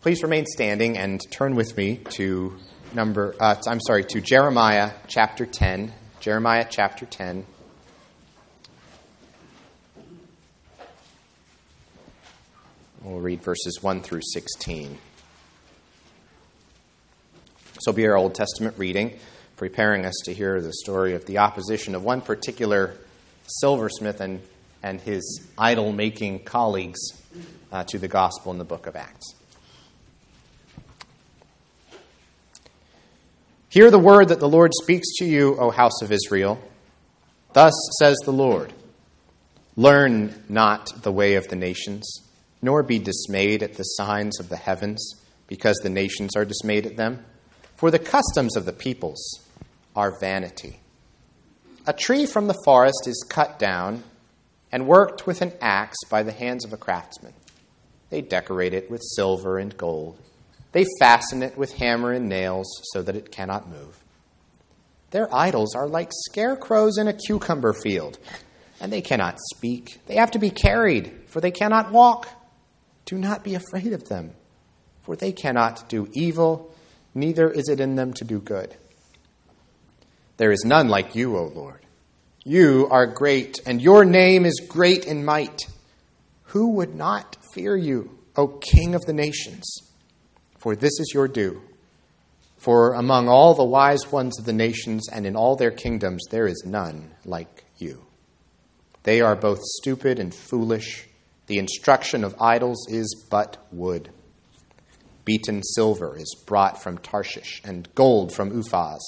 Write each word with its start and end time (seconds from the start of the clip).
Please 0.00 0.22
remain 0.22 0.46
standing 0.46 0.96
and 0.96 1.20
turn 1.32 1.56
with 1.56 1.76
me 1.76 1.96
to 2.10 2.56
number, 2.94 3.34
uh, 3.40 3.56
I'm 3.66 3.80
sorry, 3.80 4.04
to 4.04 4.20
Jeremiah 4.20 4.92
chapter 5.08 5.44
10. 5.44 5.92
Jeremiah 6.20 6.64
chapter 6.70 7.04
10. 7.04 7.44
We'll 13.02 13.18
read 13.18 13.42
verses 13.42 13.82
1 13.82 14.02
through 14.02 14.20
16. 14.22 14.96
This 17.74 17.78
will 17.84 17.92
be 17.92 18.06
our 18.06 18.16
Old 18.16 18.36
Testament 18.36 18.78
reading, 18.78 19.18
preparing 19.56 20.06
us 20.06 20.14
to 20.26 20.32
hear 20.32 20.60
the 20.60 20.74
story 20.74 21.14
of 21.14 21.26
the 21.26 21.38
opposition 21.38 21.96
of 21.96 22.04
one 22.04 22.20
particular 22.20 22.94
silversmith 23.48 24.20
and, 24.20 24.42
and 24.80 25.00
his 25.00 25.44
idol 25.58 25.90
making 25.90 26.44
colleagues 26.44 27.00
uh, 27.72 27.82
to 27.82 27.98
the 27.98 28.08
gospel 28.08 28.52
in 28.52 28.58
the 28.58 28.64
book 28.64 28.86
of 28.86 28.94
Acts. 28.94 29.34
Hear 33.70 33.90
the 33.90 33.98
word 33.98 34.28
that 34.28 34.40
the 34.40 34.48
Lord 34.48 34.72
speaks 34.82 35.06
to 35.18 35.26
you, 35.26 35.54
O 35.58 35.70
house 35.70 36.00
of 36.00 36.10
Israel. 36.10 36.58
Thus 37.52 37.74
says 37.98 38.16
the 38.24 38.32
Lord 38.32 38.72
Learn 39.76 40.42
not 40.48 41.02
the 41.02 41.12
way 41.12 41.34
of 41.34 41.48
the 41.48 41.56
nations, 41.56 42.22
nor 42.62 42.82
be 42.82 42.98
dismayed 42.98 43.62
at 43.62 43.74
the 43.74 43.82
signs 43.82 44.40
of 44.40 44.48
the 44.48 44.56
heavens, 44.56 45.22
because 45.46 45.76
the 45.82 45.90
nations 45.90 46.34
are 46.34 46.46
dismayed 46.46 46.86
at 46.86 46.96
them. 46.96 47.24
For 47.76 47.90
the 47.90 47.98
customs 47.98 48.56
of 48.56 48.64
the 48.64 48.72
peoples 48.72 49.46
are 49.94 50.18
vanity. 50.18 50.80
A 51.86 51.92
tree 51.92 52.24
from 52.24 52.46
the 52.46 52.60
forest 52.64 53.06
is 53.06 53.24
cut 53.28 53.58
down 53.58 54.02
and 54.72 54.86
worked 54.86 55.26
with 55.26 55.42
an 55.42 55.52
axe 55.60 55.98
by 56.08 56.22
the 56.22 56.32
hands 56.32 56.64
of 56.64 56.72
a 56.72 56.78
craftsman. 56.78 57.34
They 58.08 58.22
decorate 58.22 58.72
it 58.72 58.90
with 58.90 59.02
silver 59.02 59.58
and 59.58 59.76
gold. 59.76 60.18
They 60.72 60.84
fasten 60.98 61.42
it 61.42 61.56
with 61.56 61.72
hammer 61.74 62.12
and 62.12 62.28
nails 62.28 62.68
so 62.92 63.02
that 63.02 63.16
it 63.16 63.32
cannot 63.32 63.68
move. 63.68 64.02
Their 65.10 65.34
idols 65.34 65.74
are 65.74 65.88
like 65.88 66.10
scarecrows 66.12 66.98
in 66.98 67.08
a 67.08 67.14
cucumber 67.14 67.72
field, 67.72 68.18
and 68.80 68.92
they 68.92 69.00
cannot 69.00 69.38
speak. 69.54 70.00
They 70.06 70.16
have 70.16 70.32
to 70.32 70.38
be 70.38 70.50
carried, 70.50 71.24
for 71.26 71.40
they 71.40 71.50
cannot 71.50 71.90
walk. 71.90 72.28
Do 73.06 73.16
not 73.16 73.42
be 73.42 73.54
afraid 73.54 73.92
of 73.94 74.08
them, 74.08 74.34
for 75.02 75.16
they 75.16 75.32
cannot 75.32 75.88
do 75.88 76.08
evil 76.12 76.74
neither 77.14 77.50
is 77.50 77.68
it 77.68 77.80
in 77.80 77.96
them 77.96 78.12
to 78.14 78.24
do 78.24 78.38
good. 78.38 78.76
There 80.36 80.52
is 80.52 80.64
none 80.64 80.88
like 80.88 81.14
you, 81.14 81.36
O 81.36 81.46
Lord. 81.46 81.80
You 82.44 82.88
are 82.90 83.06
great, 83.06 83.60
and 83.66 83.82
your 83.82 84.04
name 84.04 84.46
is 84.46 84.60
great 84.68 85.04
in 85.04 85.24
might. 85.24 85.66
Who 86.44 86.70
would 86.74 86.94
not 86.94 87.36
fear 87.52 87.76
you, 87.76 88.18
O 88.36 88.46
King 88.48 88.94
of 88.94 89.02
the 89.04 89.12
nations? 89.12 89.87
For 90.58 90.74
this 90.74 90.98
is 91.00 91.12
your 91.14 91.28
due. 91.28 91.62
For 92.56 92.94
among 92.94 93.28
all 93.28 93.54
the 93.54 93.64
wise 93.64 94.10
ones 94.10 94.38
of 94.38 94.44
the 94.44 94.52
nations 94.52 95.08
and 95.08 95.24
in 95.24 95.36
all 95.36 95.54
their 95.54 95.70
kingdoms, 95.70 96.24
there 96.30 96.46
is 96.46 96.64
none 96.66 97.12
like 97.24 97.64
you. 97.78 98.04
They 99.04 99.20
are 99.20 99.36
both 99.36 99.60
stupid 99.62 100.18
and 100.18 100.34
foolish. 100.34 101.08
The 101.46 101.58
instruction 101.58 102.24
of 102.24 102.34
idols 102.40 102.86
is 102.90 103.24
but 103.30 103.56
wood. 103.70 104.10
Beaten 105.24 105.62
silver 105.62 106.16
is 106.16 106.34
brought 106.46 106.82
from 106.82 106.98
Tarshish, 106.98 107.60
and 107.64 107.88
gold 107.94 108.34
from 108.34 108.50
Uphaz. 108.50 108.98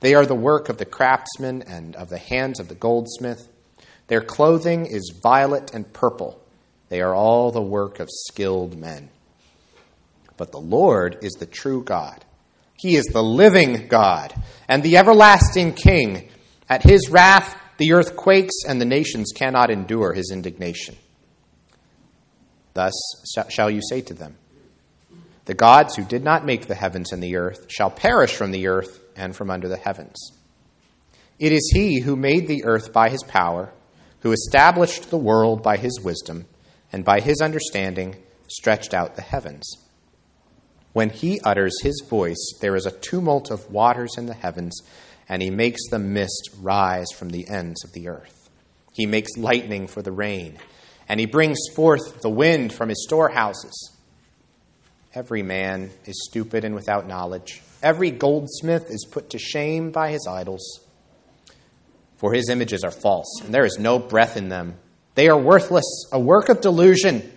They 0.00 0.14
are 0.14 0.26
the 0.26 0.34
work 0.34 0.68
of 0.68 0.78
the 0.78 0.84
craftsman 0.84 1.62
and 1.62 1.94
of 1.94 2.08
the 2.08 2.18
hands 2.18 2.58
of 2.58 2.68
the 2.68 2.74
goldsmith. 2.74 3.48
Their 4.08 4.22
clothing 4.22 4.86
is 4.86 5.18
violet 5.22 5.72
and 5.72 5.92
purple. 5.92 6.42
They 6.88 7.00
are 7.00 7.14
all 7.14 7.50
the 7.50 7.62
work 7.62 8.00
of 8.00 8.08
skilled 8.10 8.76
men. 8.76 9.10
But 10.36 10.52
the 10.52 10.60
Lord 10.60 11.18
is 11.22 11.32
the 11.32 11.46
true 11.46 11.82
God. 11.82 12.24
He 12.74 12.96
is 12.96 13.06
the 13.06 13.22
living 13.22 13.88
God 13.88 14.34
and 14.68 14.82
the 14.82 14.96
everlasting 14.98 15.72
King. 15.72 16.28
At 16.68 16.82
his 16.82 17.08
wrath, 17.08 17.56
the 17.78 17.92
earth 17.92 18.16
quakes, 18.16 18.64
and 18.66 18.80
the 18.80 18.86
nations 18.86 19.32
cannot 19.34 19.70
endure 19.70 20.12
his 20.12 20.30
indignation. 20.32 20.96
Thus 22.74 22.94
shall 23.48 23.70
you 23.70 23.80
say 23.88 24.02
to 24.02 24.14
them, 24.14 24.36
the 25.46 25.54
gods 25.54 25.94
who 25.94 26.04
did 26.04 26.24
not 26.24 26.44
make 26.44 26.66
the 26.66 26.74
heavens 26.74 27.12
and 27.12 27.22
the 27.22 27.36
earth 27.36 27.66
shall 27.68 27.90
perish 27.90 28.34
from 28.34 28.50
the 28.50 28.66
earth 28.66 29.00
and 29.16 29.34
from 29.34 29.48
under 29.48 29.68
the 29.68 29.76
heavens. 29.76 30.32
It 31.38 31.52
is 31.52 31.72
he 31.74 32.00
who 32.00 32.16
made 32.16 32.48
the 32.48 32.64
earth 32.64 32.92
by 32.92 33.10
his 33.10 33.22
power, 33.22 33.72
who 34.20 34.32
established 34.32 35.08
the 35.08 35.18
world 35.18 35.62
by 35.62 35.76
his 35.76 36.00
wisdom, 36.02 36.46
and 36.92 37.04
by 37.04 37.20
his 37.20 37.40
understanding 37.40 38.16
stretched 38.48 38.92
out 38.92 39.14
the 39.14 39.22
heavens. 39.22 39.85
When 40.96 41.10
he 41.10 41.40
utters 41.40 41.74
his 41.82 42.02
voice, 42.08 42.54
there 42.62 42.74
is 42.74 42.86
a 42.86 42.90
tumult 42.90 43.50
of 43.50 43.70
waters 43.70 44.14
in 44.16 44.24
the 44.24 44.32
heavens, 44.32 44.80
and 45.28 45.42
he 45.42 45.50
makes 45.50 45.82
the 45.90 45.98
mist 45.98 46.48
rise 46.58 47.08
from 47.14 47.28
the 47.28 47.46
ends 47.50 47.84
of 47.84 47.92
the 47.92 48.08
earth. 48.08 48.48
He 48.94 49.04
makes 49.04 49.36
lightning 49.36 49.88
for 49.88 50.00
the 50.00 50.10
rain, 50.10 50.56
and 51.06 51.20
he 51.20 51.26
brings 51.26 51.58
forth 51.74 52.22
the 52.22 52.30
wind 52.30 52.72
from 52.72 52.88
his 52.88 53.04
storehouses. 53.04 53.94
Every 55.14 55.42
man 55.42 55.90
is 56.06 56.26
stupid 56.30 56.64
and 56.64 56.74
without 56.74 57.06
knowledge. 57.06 57.60
Every 57.82 58.10
goldsmith 58.10 58.86
is 58.88 59.06
put 59.10 59.28
to 59.28 59.38
shame 59.38 59.90
by 59.90 60.12
his 60.12 60.26
idols. 60.26 60.80
For 62.16 62.32
his 62.32 62.48
images 62.48 62.84
are 62.84 62.90
false, 62.90 63.42
and 63.44 63.52
there 63.52 63.66
is 63.66 63.78
no 63.78 63.98
breath 63.98 64.38
in 64.38 64.48
them. 64.48 64.76
They 65.14 65.28
are 65.28 65.38
worthless, 65.38 66.06
a 66.10 66.18
work 66.18 66.48
of 66.48 66.62
delusion. 66.62 67.30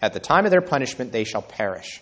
At 0.00 0.14
the 0.14 0.20
time 0.20 0.46
of 0.46 0.50
their 0.50 0.62
punishment, 0.62 1.12
they 1.12 1.24
shall 1.24 1.42
perish. 1.42 2.00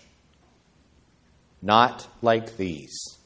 Not 1.61 2.07
like 2.21 2.57
these 2.57 3.17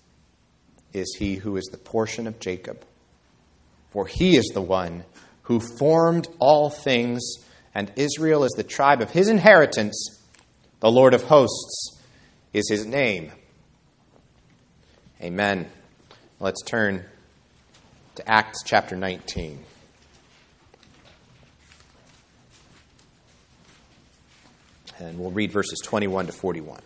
is 0.93 1.15
he 1.17 1.35
who 1.35 1.57
is 1.57 1.65
the 1.71 1.77
portion 1.77 2.27
of 2.27 2.39
Jacob. 2.39 2.85
For 3.91 4.07
he 4.07 4.37
is 4.37 4.47
the 4.53 4.61
one 4.61 5.03
who 5.43 5.59
formed 5.59 6.27
all 6.39 6.69
things, 6.69 7.21
and 7.75 7.91
Israel 7.95 8.43
is 8.43 8.51
the 8.51 8.63
tribe 8.63 9.01
of 9.01 9.11
his 9.11 9.27
inheritance 9.27 10.21
the 10.81 10.91
Lord 10.91 11.13
of 11.13 11.21
hosts 11.21 11.99
is 12.53 12.67
his 12.67 12.87
name. 12.87 13.31
Amen. 15.21 15.69
Let's 16.39 16.63
turn 16.63 17.05
to 18.15 18.27
Acts 18.27 18.63
chapter 18.65 18.95
19. 18.95 19.63
And 24.97 25.19
we'll 25.19 25.29
read 25.29 25.51
verses 25.51 25.79
21 25.83 26.25
to 26.25 26.31
41. 26.31 26.81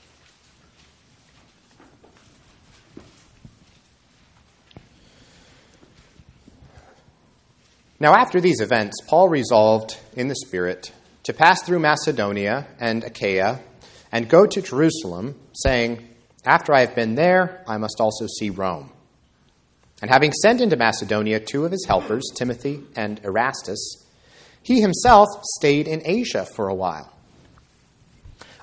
Now, 7.99 8.13
after 8.13 8.41
these 8.41 8.59
events, 8.59 8.97
Paul 9.07 9.29
resolved 9.29 9.97
in 10.15 10.27
the 10.27 10.35
Spirit 10.35 10.91
to 11.23 11.33
pass 11.33 11.63
through 11.63 11.79
Macedonia 11.79 12.67
and 12.79 13.03
Achaia 13.03 13.61
and 14.11 14.29
go 14.29 14.45
to 14.45 14.61
Jerusalem, 14.61 15.39
saying, 15.53 16.05
After 16.45 16.73
I 16.73 16.81
have 16.81 16.93
been 16.93 17.15
there, 17.15 17.63
I 17.67 17.77
must 17.77 18.01
also 18.01 18.27
see 18.27 18.49
Rome. 18.49 18.91
And 20.01 20.11
having 20.11 20.33
sent 20.33 20.59
into 20.59 20.75
Macedonia 20.75 21.39
two 21.39 21.63
of 21.63 21.71
his 21.71 21.85
helpers, 21.87 22.29
Timothy 22.35 22.83
and 22.97 23.21
Erastus, 23.23 24.05
he 24.61 24.81
himself 24.81 25.29
stayed 25.57 25.87
in 25.87 26.01
Asia 26.05 26.45
for 26.45 26.67
a 26.67 26.75
while. 26.75 27.13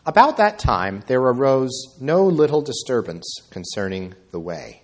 About 0.05 0.37
that 0.37 0.59
time, 0.59 1.05
there 1.07 1.21
arose 1.21 1.97
no 2.01 2.25
little 2.27 2.61
disturbance 2.61 3.25
concerning 3.51 4.15
the 4.31 4.41
way. 4.41 4.83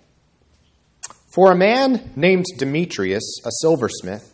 For 1.33 1.51
a 1.51 1.57
man 1.57 2.13
named 2.15 2.45
Demetrius, 2.57 3.39
a 3.45 3.51
silversmith, 3.61 4.33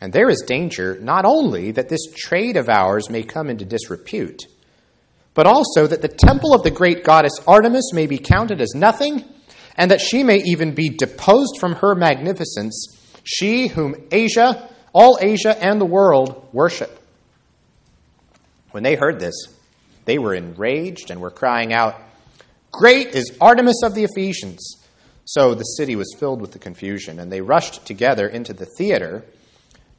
And 0.00 0.12
there 0.12 0.28
is 0.28 0.44
danger 0.46 0.98
not 1.00 1.24
only 1.24 1.70
that 1.72 1.88
this 1.88 2.06
trade 2.14 2.56
of 2.56 2.68
ours 2.68 3.08
may 3.08 3.22
come 3.22 3.48
into 3.48 3.64
disrepute, 3.64 4.42
but 5.34 5.46
also 5.46 5.86
that 5.86 6.02
the 6.02 6.08
temple 6.08 6.54
of 6.54 6.62
the 6.62 6.70
great 6.70 7.04
goddess 7.04 7.40
Artemis 7.46 7.92
may 7.92 8.06
be 8.06 8.18
counted 8.18 8.60
as 8.60 8.74
nothing, 8.74 9.24
and 9.76 9.90
that 9.90 10.00
she 10.00 10.22
may 10.22 10.38
even 10.44 10.74
be 10.74 10.88
deposed 10.88 11.58
from 11.58 11.74
her 11.76 11.94
magnificence, 11.94 12.96
she 13.24 13.66
whom 13.66 13.96
Asia, 14.12 14.68
all 14.92 15.18
Asia 15.20 15.56
and 15.60 15.80
the 15.80 15.86
world 15.86 16.48
worship. 16.52 17.00
When 18.70 18.82
they 18.82 18.94
heard 18.94 19.18
this, 19.20 19.34
they 20.04 20.18
were 20.18 20.34
enraged 20.34 21.10
and 21.10 21.20
were 21.20 21.30
crying 21.30 21.72
out, 21.72 22.00
Great 22.70 23.08
is 23.08 23.36
Artemis 23.40 23.82
of 23.84 23.94
the 23.94 24.04
Ephesians. 24.04 24.84
So 25.24 25.54
the 25.54 25.62
city 25.62 25.96
was 25.96 26.14
filled 26.18 26.40
with 26.40 26.52
the 26.52 26.58
confusion, 26.58 27.18
and 27.18 27.32
they 27.32 27.40
rushed 27.40 27.86
together 27.86 28.26
into 28.26 28.52
the 28.52 28.66
theater, 28.76 29.24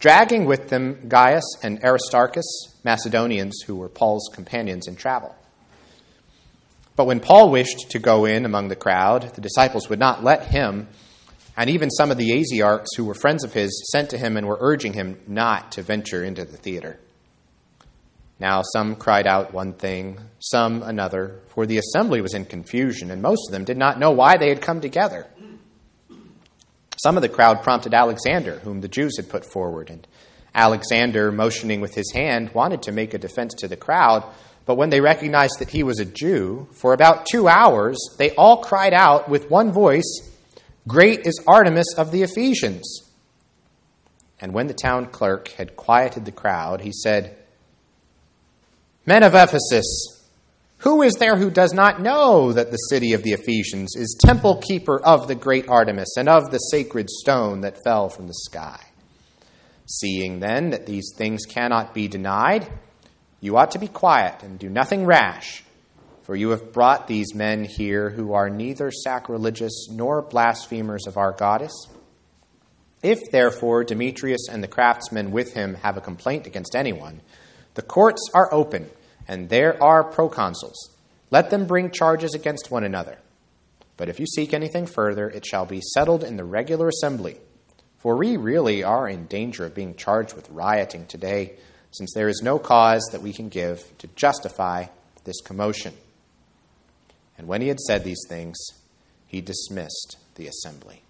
dragging 0.06 0.46
with 0.46 0.69
them 0.69 1.00
Gaius 1.07 1.57
and 1.63 1.84
Aristarchus, 1.84 2.46
Macedonians 2.84 3.62
who 3.66 3.75
were 3.75 3.90
Paul's 3.90 4.30
companions 4.31 4.88
in 4.88 4.96
travel. 4.96 5.36
But 6.96 7.07
when 7.07 7.19
Paul 7.19 7.50
wished 7.50 7.90
to 7.90 7.98
go 7.98 8.25
in 8.25 8.46
among 8.46 8.68
the 8.68 8.75
crowd, 8.75 9.34
the 9.34 9.42
disciples 9.42 9.90
would 9.90 9.98
not 9.98 10.24
let 10.24 10.46
him, 10.46 10.90
and 11.57 11.72
even 11.72 11.90
some 11.90 12.12
of 12.12 12.18
the 12.18 12.30
Asiarchs 12.30 12.96
who 12.96 13.04
were 13.04 13.16
friends 13.16 13.44
of 13.44 13.54
his 13.54 13.90
sent 13.92 14.12
to 14.12 14.19
him 14.19 14.38
and 14.38 14.46
were 14.46 14.60
urging 14.60 14.94
him 14.94 15.19
not 15.25 15.72
to 15.72 15.81
venture 15.81 16.24
into 16.24 16.46
the 16.46 16.58
theater. 16.58 17.00
Now 18.40 18.62
some 18.62 18.98
cried 18.98 19.25
out 19.25 19.56
one 19.56 19.74
thing, 19.74 20.19
some 20.38 20.84
another, 20.84 21.40
for 21.48 21.66
the 21.66 21.80
assembly 21.80 22.22
was 22.22 22.36
in 22.36 22.46
confusion, 22.46 23.10
and 23.10 23.24
most 23.24 23.50
of 23.50 23.54
them 23.54 23.66
did 23.66 23.78
not 23.78 23.98
know 23.98 24.12
why 24.12 24.38
they 24.38 24.50
had 24.50 24.62
come 24.62 24.81
together. 24.81 25.25
Some 27.06 27.18
of 27.18 27.22
the 27.22 27.30
crowd 27.30 27.62
prompted 27.62 27.94
Alexander, 27.94 28.57
whom 28.63 28.81
the 28.81 28.88
Jews 28.88 29.18
had 29.18 29.30
put 29.30 29.46
forward, 29.46 29.92
and 29.92 30.07
Alexander, 30.56 31.31
motioning 31.31 31.80
with 31.80 31.94
his 31.94 32.12
hand, 32.12 32.50
wanted 32.56 32.81
to 32.81 32.92
make 32.92 33.13
a 33.13 33.19
defense 33.19 33.54
to 33.60 33.68
the 33.68 33.78
crowd, 33.78 34.24
but 34.66 34.74
when 34.74 34.90
they 34.90 35.02
recognized 35.02 35.60
that 35.60 35.69
he 35.69 35.84
was 35.84 36.00
a 36.00 36.06
Jew, 36.06 36.68
for 36.72 36.94
about 36.94 37.28
two 37.28 37.48
hours 37.48 37.96
they 38.18 38.31
all 38.31 38.63
cried 38.63 38.92
out 38.92 39.30
with 39.30 39.52
one 39.52 39.72
voice, 39.72 40.31
Great 40.88 41.28
is 41.28 41.40
Artemis 41.46 41.94
of 41.96 42.12
the 42.12 42.24
Ephesians. 42.24 43.12
And 44.42 44.51
when 44.51 44.66
the 44.66 44.74
town 44.74 45.06
clerk 45.06 45.50
had 45.50 45.75
quieted 45.75 46.25
the 46.25 46.31
crowd, 46.31 46.81
he 46.81 46.92
said, 46.92 47.38
Men 49.06 49.22
of 49.22 49.36
Ephesus, 49.36 50.14
who 50.80 51.01
is 51.01 51.13
there 51.16 51.36
who 51.38 51.50
does 51.50 51.74
not 51.74 52.01
know 52.01 52.51
that 52.54 52.72
the 52.72 52.77
city 52.77 53.13
of 53.13 53.24
the 53.24 53.33
Ephesians 53.33 53.95
is 53.95 54.18
temple 54.19 54.62
keeper 54.62 55.00
of 55.00 55.27
the 55.27 55.36
great 55.36 55.68
Artemis 55.68 56.16
and 56.18 56.30
of 56.30 56.51
the 56.51 56.57
sacred 56.57 57.10
stone 57.10 57.62
that 57.62 57.83
fell 57.83 58.10
from 58.10 58.27
the 58.27 58.33
sky? 58.33 58.80
Seeing 59.88 60.39
then 60.39 60.72
that 60.72 60.86
these 60.86 61.12
things 61.16 61.45
cannot 61.45 61.94
be 61.94 62.07
denied, 62.07 62.68
you 63.39 63.57
ought 63.57 63.72
to 63.72 63.80
be 63.80 63.88
quiet 63.88 64.44
and 64.44 64.57
do 64.57 64.69
nothing 64.69 65.06
rash, 65.06 65.63
for 66.24 66.36
you 66.36 66.50
have 66.50 66.74
brought 66.74 67.07
these 67.07 67.36
men 67.36 67.63
here 67.63 68.10
who 68.10 68.33
are 68.33 68.50
neither 68.50 68.92
sacrilegious 68.92 69.88
nor 69.92 70.24
blasphemers 70.24 71.06
of 71.06 71.18
our 71.18 71.31
goddess. 71.31 71.88
If, 73.04 73.19
therefore, 73.31 73.83
Demetrius 73.83 74.50
and 74.50 74.63
the 74.63 74.68
craftsmen 74.68 75.31
with 75.31 75.54
him 75.54 75.75
have 75.75 75.95
a 75.95 76.01
complaint 76.01 76.48
against 76.48 76.75
anyone, 76.75 77.22
the 77.75 77.83
courts 77.83 78.31
are 78.33 78.51
open, 78.51 78.89
and 79.27 79.50
there 79.50 79.81
are 79.81 80.04
proconsuls. 80.04 80.75
Let 81.31 81.50
them 81.50 81.66
bring 81.66 81.92
charges 81.92 82.33
against 82.33 82.72
one 82.72 82.83
another. 82.83 83.18
But 83.98 84.10
if 84.10 84.19
you 84.19 84.25
seek 84.25 84.54
anything 84.54 84.86
further, 84.86 85.30
it 85.30 85.45
shall 85.45 85.66
be 85.66 85.81
settled 85.94 86.24
in 86.24 86.38
the 86.38 86.44
regular 86.44 86.89
assembly. 86.89 87.38
For 87.98 88.16
we 88.16 88.38
really 88.38 88.83
are 88.83 89.07
in 89.07 89.25
danger 89.25 89.66
of 89.66 89.74
being 89.74 89.95
charged 89.95 90.36
with 90.36 90.50
rioting 90.50 91.07
today, 91.07 91.54
since 91.92 92.13
there 92.13 92.27
is 92.27 92.42
no 92.44 92.60
cause 92.60 93.07
that 93.12 93.22
we 93.22 93.33
can 93.33 93.50
give 93.50 93.98
to 94.00 94.07
justify 94.16 94.86
this 95.24 95.42
commotion. 95.42 95.94
And 97.38 97.48
when 97.48 97.62
he 97.62 97.68
had 97.68 97.80
said 97.80 98.04
these 98.04 98.24
things, 98.30 98.57
he 99.25 99.42
dismissed 99.42 100.18
the 100.36 100.48
assembly. 100.48 101.01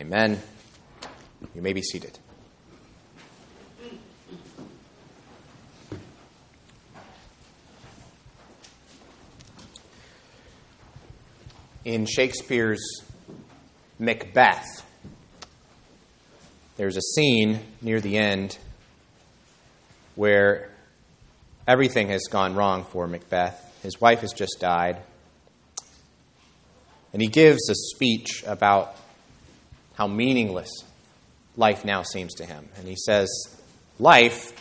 Amen. 0.00 0.40
You 1.54 1.62
may 1.62 1.72
be 1.72 1.82
seated. 1.82 2.18
In 11.84 12.06
Shakespeare's 12.06 13.02
Macbeth, 13.98 14.84
there's 16.76 16.96
a 16.96 17.02
scene 17.02 17.60
near 17.80 18.00
the 18.00 18.16
end 18.16 18.58
where 20.14 20.70
everything 21.66 22.08
has 22.08 22.22
gone 22.30 22.54
wrong 22.54 22.84
for 22.84 23.06
Macbeth. 23.06 23.80
His 23.82 24.00
wife 24.00 24.20
has 24.20 24.32
just 24.32 24.58
died. 24.60 24.98
And 27.12 27.20
he 27.20 27.28
gives 27.28 27.68
a 27.68 27.74
speech 27.74 28.42
about 28.46 28.96
how 29.94 30.06
meaningless 30.06 30.70
life 31.56 31.84
now 31.84 32.02
seems 32.02 32.34
to 32.34 32.46
him. 32.46 32.68
And 32.76 32.88
he 32.88 32.96
says, 32.96 33.28
Life 33.98 34.52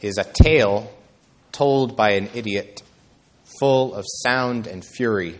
is 0.00 0.18
a 0.18 0.24
tale 0.24 0.92
told 1.52 1.96
by 1.96 2.12
an 2.12 2.28
idiot 2.34 2.82
full 3.58 3.94
of 3.94 4.04
sound 4.22 4.66
and 4.66 4.84
fury, 4.84 5.38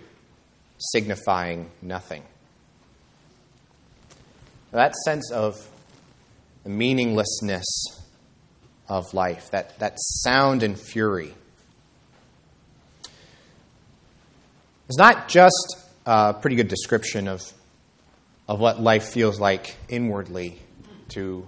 signifying 0.78 1.70
nothing. 1.82 2.22
That 4.72 4.94
sense 5.04 5.30
of 5.30 5.56
the 6.64 6.70
meaninglessness 6.70 7.64
of 8.88 9.12
life, 9.14 9.50
that, 9.50 9.78
that 9.78 9.94
sound 9.96 10.62
and 10.62 10.78
fury, 10.78 11.34
is 14.88 14.96
not 14.96 15.28
just 15.28 15.76
a 16.04 16.34
pretty 16.34 16.56
good 16.56 16.68
description 16.68 17.28
of, 17.28 17.40
of 18.48 18.60
what 18.60 18.80
life 18.80 19.04
feels 19.04 19.40
like 19.40 19.76
inwardly 19.88 20.58
to 21.08 21.46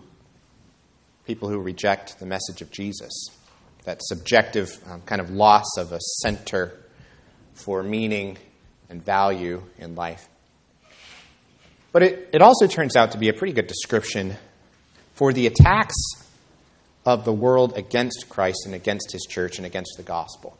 people 1.26 1.48
who 1.48 1.58
reject 1.58 2.18
the 2.18 2.26
message 2.26 2.62
of 2.62 2.70
Jesus 2.70 3.30
that 3.84 4.00
subjective 4.02 4.78
um, 4.90 5.02
kind 5.02 5.20
of 5.20 5.30
loss 5.30 5.76
of 5.76 5.92
a 5.92 6.00
center 6.22 6.72
for 7.54 7.82
meaning 7.82 8.38
and 8.88 9.02
value 9.04 9.62
in 9.78 9.94
life. 9.94 10.28
But 11.92 12.02
it, 12.02 12.30
it 12.32 12.42
also 12.42 12.66
turns 12.66 12.96
out 12.96 13.12
to 13.12 13.18
be 13.18 13.28
a 13.28 13.32
pretty 13.32 13.52
good 13.52 13.66
description 13.66 14.36
for 15.14 15.32
the 15.32 15.46
attacks 15.46 15.96
of 17.04 17.24
the 17.24 17.32
world 17.32 17.76
against 17.76 18.28
Christ 18.28 18.66
and 18.66 18.74
against 18.74 19.12
his 19.12 19.26
church 19.28 19.56
and 19.56 19.66
against 19.66 19.94
the 19.96 20.02
gospel. 20.02 20.56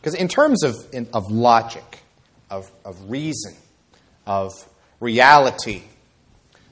Because, 0.00 0.14
in 0.14 0.28
terms 0.28 0.62
of, 0.62 0.74
in, 0.92 1.08
of 1.12 1.30
logic, 1.30 2.00
of, 2.48 2.70
of 2.84 3.10
reason, 3.10 3.54
of 4.26 4.52
reality, 5.00 5.82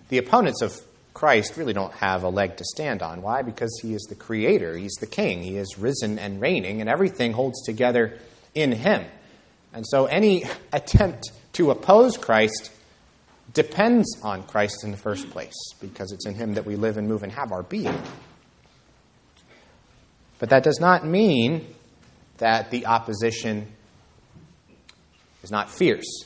the 0.09 0.19
opponents 0.19 0.63
of 0.63 0.81
Christ 1.19 1.57
really 1.57 1.73
don't 1.73 1.93
have 1.95 2.23
a 2.23 2.29
leg 2.29 2.59
to 2.59 2.65
stand 2.65 3.03
on. 3.03 3.23
Why? 3.23 3.43
Because 3.43 3.77
he 3.83 3.93
is 3.93 4.07
the 4.09 4.15
creator, 4.15 4.77
he's 4.77 4.95
the 5.01 5.07
king, 5.09 5.43
he 5.43 5.57
is 5.57 5.77
risen 5.77 6.17
and 6.17 6.41
reigning, 6.41 6.81
and 6.81 6.89
everything 6.89 7.33
holds 7.33 7.61
together 7.65 8.17
in 8.55 8.71
him. 8.71 9.05
And 9.73 9.85
so 9.85 10.07
any 10.07 10.45
attempt 10.73 11.33
to 11.55 11.73
oppose 11.73 12.17
Christ 12.17 12.71
depends 13.53 14.17
on 14.23 14.45
Christ 14.45 14.85
in 14.85 14.93
the 14.93 14.97
first 14.97 15.29
place, 15.31 15.57
because 15.81 16.13
it's 16.13 16.25
in 16.25 16.37
him 16.37 16.55
that 16.55 16.65
we 16.65 16.77
live 16.77 16.97
and 16.97 17.09
move 17.09 17.25
and 17.25 17.33
have 17.33 17.51
our 17.51 17.65
being. 17.65 18.01
But 20.39 20.51
that 20.51 20.63
does 20.63 20.79
not 20.79 21.05
mean 21.05 21.67
that 22.37 22.71
the 22.71 22.87
opposition 22.87 23.67
is 25.43 25.51
not 25.51 25.69
fierce 25.69 26.23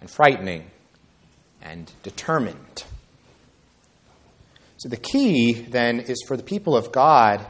and 0.00 0.08
frightening 0.08 0.70
and 1.60 1.90
determined. 2.04 2.84
So 4.84 4.90
the 4.90 4.98
key 4.98 5.54
then 5.54 5.98
is 5.98 6.22
for 6.28 6.36
the 6.36 6.42
people 6.42 6.76
of 6.76 6.92
God 6.92 7.46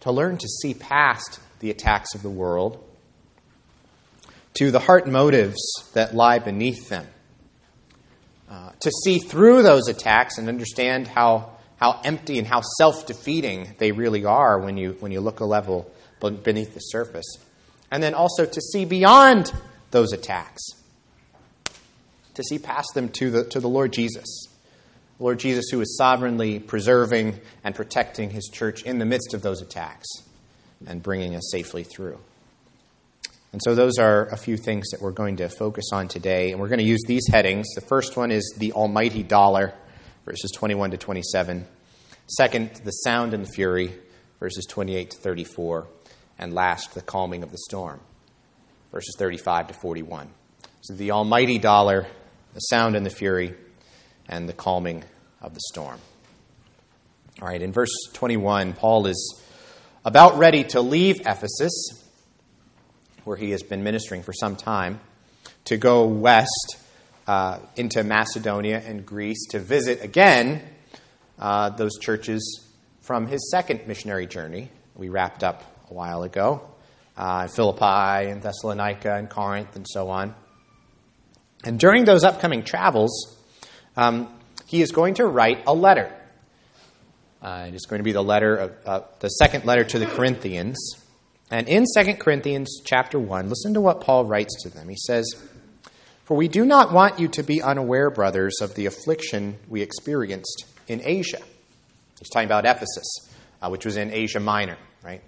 to 0.00 0.12
learn 0.12 0.36
to 0.36 0.46
see 0.46 0.74
past 0.74 1.40
the 1.60 1.70
attacks 1.70 2.14
of 2.14 2.22
the 2.22 2.28
world 2.28 2.86
to 4.58 4.70
the 4.70 4.78
heart 4.78 5.08
motives 5.08 5.62
that 5.94 6.14
lie 6.14 6.40
beneath 6.40 6.90
them. 6.90 7.06
Uh, 8.50 8.72
to 8.80 8.90
see 8.90 9.18
through 9.18 9.62
those 9.62 9.88
attacks 9.88 10.36
and 10.36 10.50
understand 10.50 11.08
how, 11.08 11.52
how 11.80 11.98
empty 12.04 12.36
and 12.38 12.46
how 12.46 12.60
self 12.76 13.06
defeating 13.06 13.74
they 13.78 13.90
really 13.90 14.26
are 14.26 14.58
when 14.58 14.76
you, 14.76 14.94
when 15.00 15.10
you 15.10 15.22
look 15.22 15.40
a 15.40 15.46
level 15.46 15.90
beneath 16.20 16.74
the 16.74 16.80
surface. 16.80 17.38
And 17.90 18.02
then 18.02 18.12
also 18.12 18.44
to 18.44 18.60
see 18.60 18.84
beyond 18.84 19.54
those 19.90 20.12
attacks, 20.12 20.60
to 22.34 22.42
see 22.42 22.58
past 22.58 22.90
them 22.94 23.08
to 23.08 23.30
the, 23.30 23.44
to 23.44 23.58
the 23.58 23.70
Lord 23.70 23.94
Jesus. 23.94 24.51
Lord 25.18 25.38
Jesus, 25.38 25.66
who 25.70 25.80
is 25.80 25.96
sovereignly 25.96 26.58
preserving 26.58 27.40
and 27.62 27.74
protecting 27.74 28.30
his 28.30 28.48
church 28.52 28.82
in 28.82 28.98
the 28.98 29.06
midst 29.06 29.34
of 29.34 29.42
those 29.42 29.62
attacks 29.62 30.06
and 30.86 31.02
bringing 31.02 31.34
us 31.34 31.48
safely 31.50 31.84
through. 31.84 32.18
And 33.52 33.60
so, 33.62 33.74
those 33.74 33.98
are 33.98 34.26
a 34.28 34.36
few 34.36 34.56
things 34.56 34.88
that 34.90 35.02
we're 35.02 35.12
going 35.12 35.36
to 35.36 35.48
focus 35.48 35.90
on 35.92 36.08
today. 36.08 36.52
And 36.52 36.60
we're 36.60 36.68
going 36.68 36.78
to 36.78 36.86
use 36.86 37.02
these 37.06 37.28
headings. 37.30 37.66
The 37.74 37.82
first 37.82 38.16
one 38.16 38.30
is 38.30 38.54
the 38.56 38.72
almighty 38.72 39.22
dollar, 39.22 39.74
verses 40.24 40.50
21 40.52 40.92
to 40.92 40.96
27. 40.96 41.66
Second, 42.26 42.70
the 42.84 42.90
sound 42.90 43.34
and 43.34 43.44
the 43.44 43.50
fury, 43.50 43.92
verses 44.40 44.64
28 44.66 45.10
to 45.10 45.18
34. 45.18 45.86
And 46.38 46.54
last, 46.54 46.94
the 46.94 47.02
calming 47.02 47.42
of 47.42 47.52
the 47.52 47.58
storm, 47.58 48.00
verses 48.90 49.14
35 49.18 49.68
to 49.68 49.74
41. 49.74 50.30
So, 50.80 50.94
the 50.94 51.10
almighty 51.10 51.58
dollar, 51.58 52.06
the 52.54 52.60
sound 52.60 52.96
and 52.96 53.04
the 53.04 53.10
fury, 53.10 53.54
and 54.32 54.48
the 54.48 54.52
calming 54.52 55.04
of 55.40 55.54
the 55.54 55.60
storm. 55.60 55.98
All 57.40 57.48
right, 57.48 57.60
in 57.60 57.72
verse 57.72 57.94
21, 58.14 58.72
Paul 58.72 59.06
is 59.06 59.40
about 60.04 60.38
ready 60.38 60.64
to 60.64 60.80
leave 60.80 61.20
Ephesus 61.20 62.02
where 63.24 63.36
he 63.36 63.50
has 63.50 63.62
been 63.62 63.84
ministering 63.84 64.22
for 64.22 64.32
some 64.32 64.56
time, 64.56 65.00
to 65.64 65.76
go 65.76 66.06
west 66.06 66.76
uh, 67.26 67.58
into 67.76 68.02
Macedonia 68.02 68.82
and 68.84 69.06
Greece 69.06 69.46
to 69.50 69.60
visit 69.60 70.02
again 70.02 70.60
uh, 71.38 71.70
those 71.70 71.98
churches 72.00 72.66
from 73.00 73.26
his 73.26 73.50
second 73.50 73.86
missionary 73.86 74.26
journey. 74.26 74.70
We 74.96 75.08
wrapped 75.08 75.44
up 75.44 75.62
a 75.88 75.94
while 75.94 76.22
ago 76.24 76.62
uh, 77.16 77.46
Philippi 77.48 78.30
and 78.30 78.42
Thessalonica 78.42 79.14
and 79.14 79.28
Corinth 79.28 79.76
and 79.76 79.86
so 79.88 80.08
on. 80.08 80.34
And 81.64 81.78
during 81.78 82.04
those 82.04 82.24
upcoming 82.24 82.64
travels, 82.64 83.31
um, 83.96 84.28
he 84.66 84.80
is 84.82 84.90
going 84.90 85.14
to 85.14 85.26
write 85.26 85.64
a 85.66 85.74
letter. 85.74 86.12
Uh, 87.40 87.66
it 87.68 87.74
is 87.74 87.86
going 87.86 87.98
to 87.98 88.04
be 88.04 88.12
the 88.12 88.22
letter 88.22 88.56
of 88.56 88.72
uh, 88.86 89.00
the 89.20 89.28
second 89.28 89.64
letter 89.64 89.84
to 89.84 89.98
the 89.98 90.06
Corinthians. 90.06 90.78
And 91.50 91.68
in 91.68 91.84
2 91.84 92.14
Corinthians 92.14 92.80
chapter 92.84 93.18
1, 93.18 93.48
listen 93.48 93.74
to 93.74 93.80
what 93.80 94.00
Paul 94.00 94.24
writes 94.24 94.62
to 94.62 94.70
them. 94.70 94.88
He 94.88 94.96
says, 94.96 95.26
For 96.24 96.36
we 96.36 96.48
do 96.48 96.64
not 96.64 96.92
want 96.92 97.18
you 97.18 97.28
to 97.28 97.42
be 97.42 97.60
unaware, 97.60 98.10
brothers, 98.10 98.60
of 98.62 98.74
the 98.74 98.86
affliction 98.86 99.58
we 99.68 99.82
experienced 99.82 100.64
in 100.88 101.02
Asia. 101.04 101.40
He's 102.18 102.30
talking 102.30 102.46
about 102.46 102.64
Ephesus, 102.64 103.28
uh, 103.60 103.68
which 103.68 103.84
was 103.84 103.96
in 103.96 104.12
Asia 104.12 104.40
Minor, 104.40 104.78
right? 105.04 105.22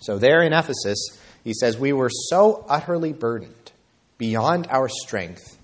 So 0.00 0.18
there 0.18 0.42
in 0.42 0.52
Ephesus, 0.52 0.98
he 1.44 1.54
says, 1.54 1.78
We 1.78 1.92
were 1.92 2.10
so 2.10 2.64
utterly 2.68 3.12
burdened 3.12 3.72
beyond 4.18 4.66
our 4.68 4.88
strength 4.88 5.56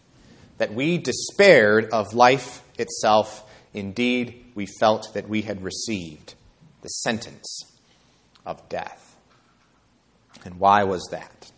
that 0.59 0.75
we 0.75 0.99
despaired 0.99 1.91
of 1.91 2.15
life 2.15 2.63
itself. 2.79 3.45
Indeed, 3.75 4.45
we 4.55 4.67
felt 4.67 5.09
that 5.15 5.29
we 5.29 5.43
had 5.43 5.63
received 5.63 6.35
the 6.83 6.89
sentence 6.89 7.79
of 8.45 8.69
death. 8.69 9.17
And 10.45 10.59
why 10.61 10.85
was 10.85 11.07
that? 11.11 11.51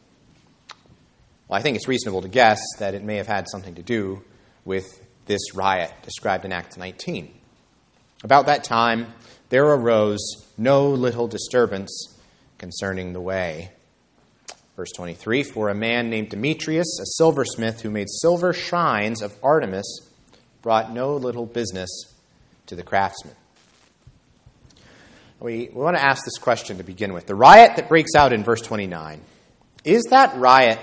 Well, 1.47 1.59
I 1.59 1.63
think 1.63 1.77
it's 1.77 1.89
reasonable 1.89 2.23
to 2.23 2.29
guess 2.29 2.61
that 2.79 2.95
it 2.95 3.03
may 3.03 3.17
have 3.17 3.27
had 3.27 3.47
something 3.49 3.75
to 3.77 3.83
do 3.83 4.23
with 4.65 4.85
this 5.27 5.55
riot 5.55 5.93
described 6.03 6.45
in 6.45 6.53
Acts 6.53 6.77
19. 6.77 7.33
About 8.25 8.47
that 8.47 8.65
time, 8.65 9.13
there 9.49 9.67
arose 9.67 10.19
no 10.57 10.91
little 10.91 11.29
disturbance 11.29 12.19
concerning 12.59 13.13
the 13.13 13.21
way. 13.21 13.71
Verse 14.79 14.93
23 14.93 15.43
For 15.43 15.71
a 15.71 15.75
man 15.75 16.09
named 16.09 16.29
Demetrius, 16.29 17.01
a 17.01 17.07
silversmith 17.17 17.81
who 17.81 17.91
made 17.91 18.09
silver 18.09 18.53
shrines 18.53 19.23
of 19.23 19.35
Artemis, 19.43 20.09
brought 20.63 20.93
no 20.93 21.17
little 21.17 21.47
business 21.47 21.91
to 22.67 22.77
the 22.77 22.85
craftsmen. 22.85 23.35
We, 25.41 25.69
we 25.75 25.83
want 25.83 25.97
to 25.97 26.03
ask 26.03 26.25
this 26.25 26.39
question 26.39 26.77
to 26.77 26.85
begin 26.85 27.13
with. 27.13 27.27
The 27.27 27.35
riot 27.35 27.75
that 27.75 27.89
breaks 27.89 28.15
out 28.15 28.33
in 28.33 28.45
verse 28.45 28.61
29, 28.61 29.21
is 29.83 30.05
that 30.11 30.37
riot 30.37 30.79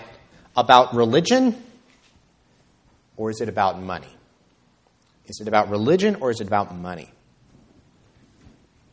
about 0.58 0.94
religion 0.94 1.56
or 3.16 3.30
is 3.30 3.40
it 3.40 3.48
about 3.48 3.82
money? 3.82 4.14
Is 5.28 5.40
it 5.40 5.48
about 5.48 5.70
religion 5.70 6.16
or 6.16 6.32
is 6.32 6.42
it 6.42 6.48
about 6.48 6.76
money? 6.76 7.10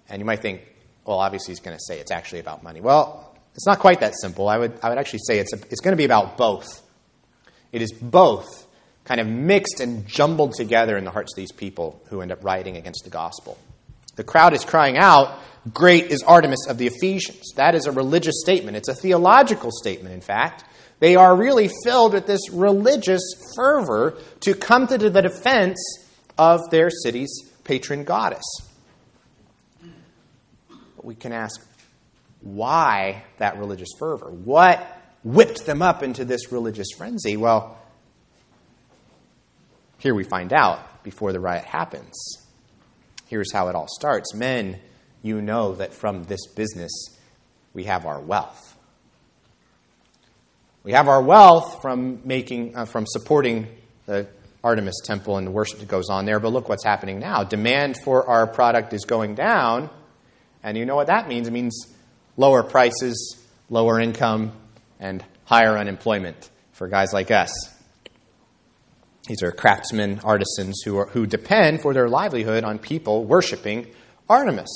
And 0.08 0.20
you 0.20 0.24
might 0.24 0.42
think, 0.42 0.62
well, 1.04 1.18
obviously 1.18 1.50
he's 1.50 1.60
going 1.60 1.76
to 1.76 1.82
say 1.82 1.98
it's 1.98 2.12
actually 2.12 2.38
about 2.38 2.62
money. 2.62 2.80
Well, 2.80 3.31
it's 3.54 3.66
not 3.66 3.78
quite 3.78 4.00
that 4.00 4.14
simple. 4.20 4.48
I 4.48 4.58
would, 4.58 4.78
I 4.82 4.88
would 4.88 4.98
actually 4.98 5.20
say 5.26 5.38
it's, 5.38 5.52
a, 5.52 5.58
it's 5.70 5.80
going 5.80 5.92
to 5.92 5.96
be 5.96 6.04
about 6.04 6.36
both. 6.36 6.82
It 7.70 7.82
is 7.82 7.92
both 7.92 8.66
kind 9.04 9.20
of 9.20 9.26
mixed 9.26 9.80
and 9.80 10.06
jumbled 10.06 10.54
together 10.54 10.96
in 10.96 11.04
the 11.04 11.10
hearts 11.10 11.32
of 11.34 11.36
these 11.36 11.52
people 11.52 12.02
who 12.08 12.20
end 12.20 12.32
up 12.32 12.44
rioting 12.44 12.76
against 12.76 13.04
the 13.04 13.10
gospel. 13.10 13.58
The 14.16 14.24
crowd 14.24 14.54
is 14.54 14.64
crying 14.64 14.96
out, 14.96 15.38
Great 15.72 16.06
is 16.06 16.22
Artemis 16.24 16.66
of 16.68 16.78
the 16.78 16.88
Ephesians. 16.88 17.52
That 17.54 17.74
is 17.74 17.86
a 17.86 17.92
religious 17.92 18.40
statement. 18.40 18.76
It's 18.76 18.88
a 18.88 18.94
theological 18.94 19.70
statement, 19.70 20.14
in 20.14 20.20
fact. 20.20 20.64
They 20.98 21.14
are 21.16 21.36
really 21.36 21.70
filled 21.84 22.14
with 22.14 22.26
this 22.26 22.50
religious 22.50 23.22
fervor 23.56 24.18
to 24.40 24.54
come 24.54 24.86
to 24.88 24.98
the 24.98 25.22
defense 25.22 25.78
of 26.36 26.60
their 26.70 26.90
city's 26.90 27.30
patron 27.64 28.04
goddess. 28.04 28.44
But 30.68 31.04
we 31.04 31.14
can 31.14 31.32
ask, 31.32 31.60
why 32.42 33.24
that 33.38 33.58
religious 33.58 33.90
fervor? 33.98 34.30
What 34.30 34.84
whipped 35.24 35.64
them 35.64 35.82
up 35.82 36.02
into 36.02 36.24
this 36.24 36.52
religious 36.52 36.88
frenzy? 36.96 37.36
Well, 37.36 37.78
here 39.98 40.14
we 40.14 40.24
find 40.24 40.52
out 40.52 41.02
before 41.04 41.32
the 41.32 41.40
riot 41.40 41.64
happens. 41.64 42.14
Here's 43.26 43.52
how 43.52 43.68
it 43.68 43.74
all 43.74 43.88
starts. 43.88 44.34
Men, 44.34 44.78
you 45.22 45.40
know 45.40 45.76
that 45.76 45.94
from 45.94 46.24
this 46.24 46.46
business 46.48 46.90
we 47.72 47.84
have 47.84 48.04
our 48.04 48.20
wealth. 48.20 48.76
We 50.82 50.92
have 50.92 51.06
our 51.06 51.22
wealth 51.22 51.80
from 51.80 52.20
making, 52.24 52.76
uh, 52.76 52.86
from 52.86 53.06
supporting 53.06 53.68
the 54.06 54.26
Artemis 54.64 55.00
temple 55.04 55.36
and 55.36 55.46
the 55.46 55.50
worship 55.52 55.78
that 55.78 55.88
goes 55.88 56.10
on 56.10 56.26
there. 56.26 56.40
But 56.40 56.52
look 56.52 56.68
what's 56.68 56.84
happening 56.84 57.20
now. 57.20 57.44
Demand 57.44 57.96
for 58.02 58.26
our 58.26 58.48
product 58.48 58.92
is 58.92 59.04
going 59.04 59.36
down, 59.36 59.90
and 60.62 60.76
you 60.76 60.84
know 60.84 60.96
what 60.96 61.06
that 61.06 61.28
means? 61.28 61.46
It 61.46 61.52
means 61.52 61.86
lower 62.36 62.62
prices, 62.62 63.36
lower 63.68 64.00
income, 64.00 64.52
and 64.98 65.24
higher 65.44 65.76
unemployment 65.76 66.50
for 66.72 66.88
guys 66.88 67.12
like 67.12 67.30
us. 67.30 67.50
These 69.26 69.42
are 69.42 69.52
craftsmen, 69.52 70.20
artisans 70.24 70.82
who, 70.84 70.98
are, 70.98 71.06
who 71.06 71.26
depend 71.26 71.80
for 71.80 71.94
their 71.94 72.08
livelihood 72.08 72.64
on 72.64 72.78
people 72.78 73.24
worshiping 73.24 73.86
Artemis. 74.28 74.70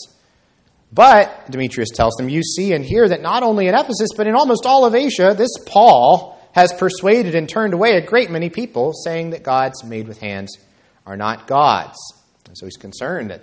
But, 0.92 1.50
Demetrius 1.50 1.90
tells 1.90 2.14
them, 2.14 2.28
you 2.28 2.42
see 2.42 2.72
and 2.72 2.84
hear 2.84 3.08
that 3.08 3.22
not 3.22 3.42
only 3.42 3.66
in 3.66 3.74
Ephesus, 3.74 4.10
but 4.16 4.26
in 4.26 4.34
almost 4.34 4.66
all 4.66 4.84
of 4.84 4.94
Asia, 4.94 5.34
this 5.36 5.50
Paul 5.66 6.40
has 6.52 6.72
persuaded 6.72 7.34
and 7.34 7.48
turned 7.48 7.74
away 7.74 7.96
a 7.96 8.06
great 8.06 8.30
many 8.30 8.48
people, 8.48 8.92
saying 8.92 9.30
that 9.30 9.42
gods 9.42 9.82
made 9.84 10.06
with 10.06 10.20
hands 10.20 10.56
are 11.04 11.16
not 11.16 11.46
gods. 11.46 11.96
And 12.46 12.56
so 12.56 12.66
he's 12.66 12.76
concerned 12.76 13.30
that 13.30 13.42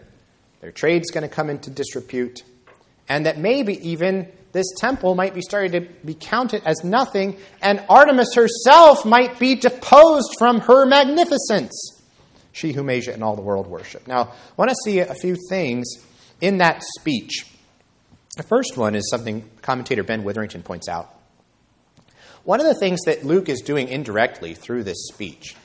their 0.61 0.71
trade's 0.71 1.11
going 1.11 1.27
to 1.27 1.33
come 1.33 1.49
into 1.49 1.69
disrepute, 1.69 2.43
and 3.09 3.25
that 3.25 3.37
maybe 3.37 3.75
even 3.89 4.31
this 4.53 4.67
temple 4.77 5.15
might 5.15 5.33
be 5.33 5.41
starting 5.41 5.71
to 5.71 5.81
be 6.05 6.13
counted 6.13 6.61
as 6.63 6.83
nothing, 6.83 7.37
and 7.61 7.83
Artemis 7.89 8.35
herself 8.35 9.03
might 9.03 9.39
be 9.39 9.55
deposed 9.55 10.35
from 10.37 10.59
her 10.61 10.85
magnificence, 10.85 12.01
she 12.51 12.71
whom 12.71 12.89
Asia 12.89 13.13
and 13.13 13.23
all 13.23 13.35
the 13.35 13.41
world 13.41 13.67
worship. 13.67 14.07
Now, 14.07 14.21
I 14.21 14.53
want 14.55 14.69
to 14.69 14.75
see 14.85 14.99
a 14.99 15.15
few 15.15 15.35
things 15.49 15.87
in 16.39 16.59
that 16.59 16.83
speech. 16.99 17.47
The 18.37 18.43
first 18.43 18.77
one 18.77 18.95
is 18.95 19.09
something 19.09 19.49
commentator 19.61 20.03
Ben 20.03 20.23
Witherington 20.23 20.61
points 20.61 20.87
out. 20.87 21.13
One 22.43 22.59
of 22.59 22.65
the 22.65 22.75
things 22.75 22.99
that 23.05 23.25
Luke 23.25 23.49
is 23.49 23.61
doing 23.61 23.87
indirectly 23.87 24.53
through 24.53 24.83
this 24.83 25.07
speech 25.07 25.55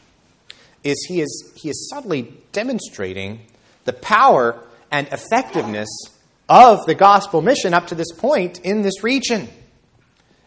is 0.85 1.05
he 1.09 1.21
is, 1.21 1.53
he 1.57 1.69
is 1.69 1.91
subtly 1.91 2.33
demonstrating 2.53 3.41
the 3.85 3.93
power 3.93 4.63
and 4.91 5.09
effectiveness 5.09 5.89
of 6.49 6.87
the 6.87 6.95
gospel 6.95 7.43
mission 7.43 7.75
up 7.75 7.89
to 7.89 7.95
this 7.95 8.13
point 8.13 8.61
in 8.61 8.83
this 8.83 9.05
region. 9.05 9.49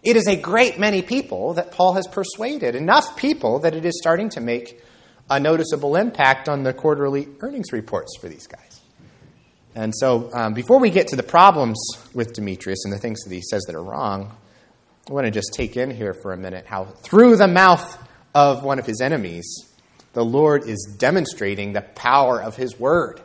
It 0.04 0.16
is 0.16 0.28
a 0.28 0.36
great 0.36 0.80
many 0.80 1.04
people 1.04 1.54
that 1.54 1.72
Paul 1.72 1.94
has 1.94 2.08
persuaded, 2.08 2.76
enough 2.76 3.16
people 3.16 3.60
that 3.60 3.76
it 3.76 3.86
is 3.86 4.00
starting 4.00 4.30
to 4.30 4.42
make 4.42 4.82
a 5.30 5.40
noticeable 5.40 5.96
impact 5.96 6.50
on 6.50 6.64
the 6.64 6.74
quarterly 6.74 7.28
earnings 7.42 7.72
reports 7.72 8.18
for 8.20 8.28
these 8.28 8.48
guys. 8.48 8.82
And 9.76 9.94
so, 9.96 10.30
um, 10.34 10.54
before 10.54 10.80
we 10.80 10.90
get 10.90 11.08
to 11.10 11.16
the 11.16 11.24
problems 11.24 11.80
with 12.14 12.34
Demetrius 12.34 12.84
and 12.84 12.92
the 12.92 12.98
things 12.98 13.22
that 13.22 13.34
he 13.34 13.42
says 13.42 13.62
that 13.68 13.76
are 13.76 13.84
wrong, 13.84 14.36
I 15.10 15.14
want 15.14 15.26
to 15.26 15.32
just 15.32 15.54
take 15.54 15.78
in 15.78 15.92
here 15.92 16.14
for 16.14 16.34
a 16.34 16.38
minute 16.38 16.66
how, 16.66 16.86
through 16.86 17.38
the 17.38 17.48
mouth 17.48 17.98
of 18.34 18.64
one 18.64 18.80
of 18.80 18.86
his 18.86 19.02
enemies, 19.02 19.46
the 20.14 20.26
Lord 20.26 20.68
is 20.68 20.96
demonstrating 20.98 21.74
the 21.74 21.82
power 21.82 22.42
of 22.42 22.58
his 22.58 22.78
word 22.78 23.22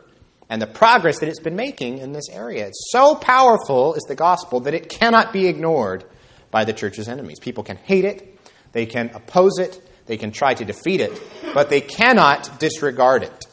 and 0.49 0.61
the 0.61 0.67
progress 0.67 1.19
that 1.19 1.29
it's 1.29 1.39
been 1.39 1.55
making 1.55 1.99
in 1.99 2.13
this 2.13 2.29
area. 2.29 2.67
It's 2.67 2.89
so 2.91 3.15
powerful 3.15 3.93
is 3.95 4.03
the 4.03 4.15
gospel 4.15 4.61
that 4.61 4.73
it 4.73 4.89
cannot 4.89 5.33
be 5.33 5.47
ignored 5.47 6.05
by 6.51 6.63
the 6.63 6.73
church's 6.73 7.09
enemies. 7.09 7.39
People 7.39 7.63
can 7.63 7.77
hate 7.77 8.05
it, 8.05 8.39
they 8.71 8.85
can 8.85 9.11
oppose 9.13 9.59
it, 9.59 9.81
they 10.05 10.17
can 10.17 10.31
try 10.31 10.53
to 10.53 10.65
defeat 10.65 11.01
it, 11.01 11.21
but 11.53 11.69
they 11.69 11.81
cannot 11.81 12.59
disregard 12.59 13.23
it. 13.23 13.45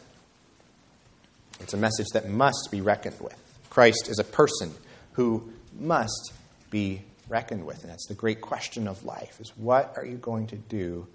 It's 1.60 1.74
a 1.74 1.78
message 1.78 2.06
that 2.12 2.28
must 2.28 2.68
be 2.70 2.80
reckoned 2.80 3.20
with. 3.20 3.36
Christ 3.70 4.08
is 4.08 4.18
a 4.18 4.24
person 4.24 4.72
who 5.12 5.50
must 5.78 6.32
be 6.70 7.02
reckoned 7.28 7.64
with, 7.66 7.82
and 7.82 7.90
that's 7.90 8.06
the 8.06 8.14
great 8.14 8.40
question 8.40 8.86
of 8.86 9.04
life 9.04 9.40
is 9.40 9.52
what 9.56 9.94
are 9.96 10.04
you 10.04 10.16
going 10.16 10.46
to 10.48 10.56
do 10.56 11.06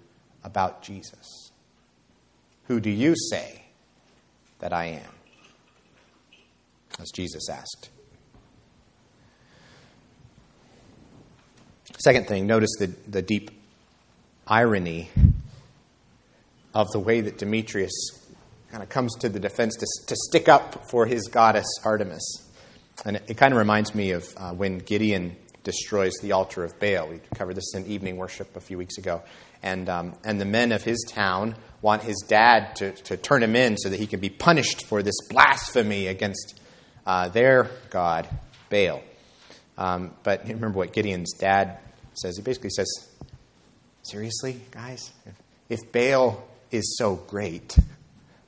about 0.44 0.82
Jesus? 0.82 1.50
Who 2.64 2.80
do 2.80 2.90
you 2.90 3.14
say 3.30 3.62
that 4.58 4.72
I 4.72 4.86
am? 4.86 5.19
As 7.00 7.10
Jesus 7.10 7.48
asked. 7.48 7.90
Second 11.98 12.28
thing, 12.28 12.46
notice 12.46 12.70
the, 12.78 12.86
the 13.08 13.22
deep 13.22 13.50
irony 14.46 15.10
of 16.74 16.86
the 16.92 16.98
way 16.98 17.20
that 17.20 17.38
Demetrius 17.38 17.92
kind 18.70 18.82
of 18.82 18.88
comes 18.88 19.14
to 19.16 19.28
the 19.28 19.40
defense 19.40 19.74
to, 19.76 19.86
to 20.06 20.16
stick 20.16 20.48
up 20.48 20.88
for 20.90 21.06
his 21.06 21.28
goddess 21.28 21.66
Artemis. 21.84 22.48
And 23.04 23.16
it, 23.16 23.24
it 23.28 23.36
kind 23.36 23.52
of 23.52 23.58
reminds 23.58 23.94
me 23.94 24.12
of 24.12 24.32
uh, 24.36 24.52
when 24.52 24.78
Gideon 24.78 25.36
destroys 25.64 26.14
the 26.22 26.32
altar 26.32 26.64
of 26.64 26.78
Baal. 26.78 27.08
We 27.08 27.20
covered 27.34 27.56
this 27.56 27.74
in 27.74 27.86
evening 27.86 28.16
worship 28.16 28.56
a 28.56 28.60
few 28.60 28.78
weeks 28.78 28.98
ago. 28.98 29.22
And, 29.62 29.88
um, 29.88 30.14
and 30.24 30.40
the 30.40 30.46
men 30.46 30.72
of 30.72 30.82
his 30.82 31.04
town 31.08 31.54
want 31.82 32.02
his 32.02 32.24
dad 32.26 32.76
to, 32.76 32.92
to 32.92 33.16
turn 33.16 33.42
him 33.42 33.56
in 33.56 33.76
so 33.76 33.88
that 33.88 33.98
he 33.98 34.06
can 34.06 34.20
be 34.20 34.30
punished 34.30 34.86
for 34.86 35.02
this 35.02 35.16
blasphemy 35.28 36.06
against 36.06 36.59
uh, 37.10 37.28
their 37.28 37.68
God, 37.90 38.28
Baal. 38.68 39.02
Um, 39.76 40.12
but 40.22 40.44
remember 40.44 40.78
what 40.78 40.92
Gideon's 40.92 41.32
dad 41.32 41.78
says. 42.14 42.36
He 42.36 42.42
basically 42.42 42.70
says, 42.70 42.86
Seriously, 44.04 44.60
guys? 44.70 45.10
If, 45.68 45.90
Baal 45.90 46.46
is 46.70 46.96
so 46.96 47.16
great, 47.16 47.76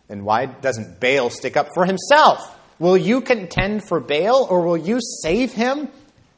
then 0.07 0.25
why 0.25 0.47
doesn't 0.47 1.01
Baal 1.01 1.29
stick 1.29 1.57
up 1.57 1.71
for 1.75 1.85
himself? 1.85 2.57
Will 2.79 2.97
you 2.97 3.21
contend 3.21 3.83
for 3.89 3.99
Baal 3.99 4.47
or 4.49 4.63
will 4.63 4.79
you 4.79 5.01
save 5.23 5.53
him? 5.53 5.89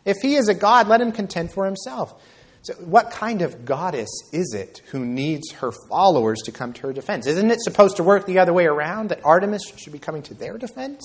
If 0.06 0.16
he 0.22 0.36
is 0.36 0.48
a 0.48 0.54
god, 0.54 0.88
let 0.88 1.02
him 1.02 1.12
contend 1.12 1.52
for 1.52 1.66
himself. 1.66 2.22
So, 2.62 2.72
what 2.74 3.10
kind 3.10 3.42
of 3.42 3.66
goddess 3.66 4.08
is 4.32 4.54
it 4.54 4.80
who 4.86 5.04
needs 5.04 5.52
her 5.52 5.72
followers 5.90 6.40
to 6.44 6.52
come 6.52 6.72
to 6.72 6.86
her 6.86 6.92
defense? 6.94 7.26
Isn't 7.26 7.50
it 7.50 7.60
supposed 7.60 7.98
to 7.98 8.02
work 8.02 8.24
the 8.24 8.38
other 8.38 8.54
way 8.54 8.64
around, 8.64 9.10
that 9.10 9.20
Artemis 9.24 9.62
should 9.76 9.92
be 9.92 9.98
coming 9.98 10.22
to 10.22 10.34
their 10.34 10.56
defense? 10.56 11.02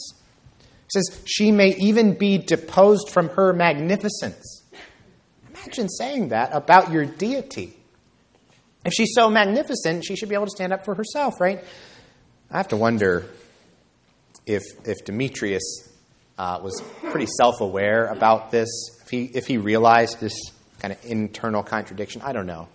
Says, 0.91 1.21
She 1.25 1.51
may 1.51 1.75
even 1.75 2.15
be 2.15 2.37
deposed 2.37 3.09
from 3.09 3.29
her 3.29 3.53
magnificence. 3.53 4.63
Imagine 5.49 5.89
saying 5.89 6.29
that 6.29 6.53
about 6.53 6.91
your 6.91 7.05
deity. 7.05 7.75
If 8.85 8.93
she's 8.93 9.11
so 9.13 9.29
magnificent, 9.29 10.05
she 10.05 10.15
should 10.15 10.29
be 10.29 10.35
able 10.35 10.45
to 10.45 10.51
stand 10.51 10.73
up 10.73 10.85
for 10.85 10.95
herself, 10.95 11.39
right? 11.39 11.63
I 12.49 12.57
have 12.57 12.69
to 12.69 12.77
wonder 12.77 13.25
if, 14.45 14.63
if 14.85 15.05
Demetrius 15.05 15.89
uh, 16.37 16.59
was 16.63 16.81
pretty 17.11 17.27
self 17.27 17.61
aware 17.61 18.07
about 18.07 18.49
this, 18.49 18.67
if 19.03 19.09
he, 19.09 19.25
if 19.25 19.45
he 19.45 19.57
realized 19.57 20.19
this 20.19 20.33
kind 20.79 20.93
of 20.93 21.05
internal 21.05 21.61
contradiction. 21.61 22.21
I 22.21 22.33
don't 22.33 22.47
know. 22.47 22.67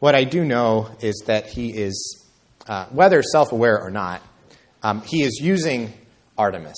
What 0.00 0.14
I 0.14 0.24
do 0.24 0.44
know 0.44 0.90
is 1.00 1.22
that 1.26 1.46
he 1.46 1.70
is, 1.70 2.26
uh, 2.68 2.86
whether 2.86 3.22
self 3.22 3.52
aware 3.52 3.80
or 3.80 3.90
not, 3.90 4.20
um, 4.82 5.02
he 5.02 5.22
is 5.22 5.38
using 5.40 5.92
Artemis. 6.36 6.76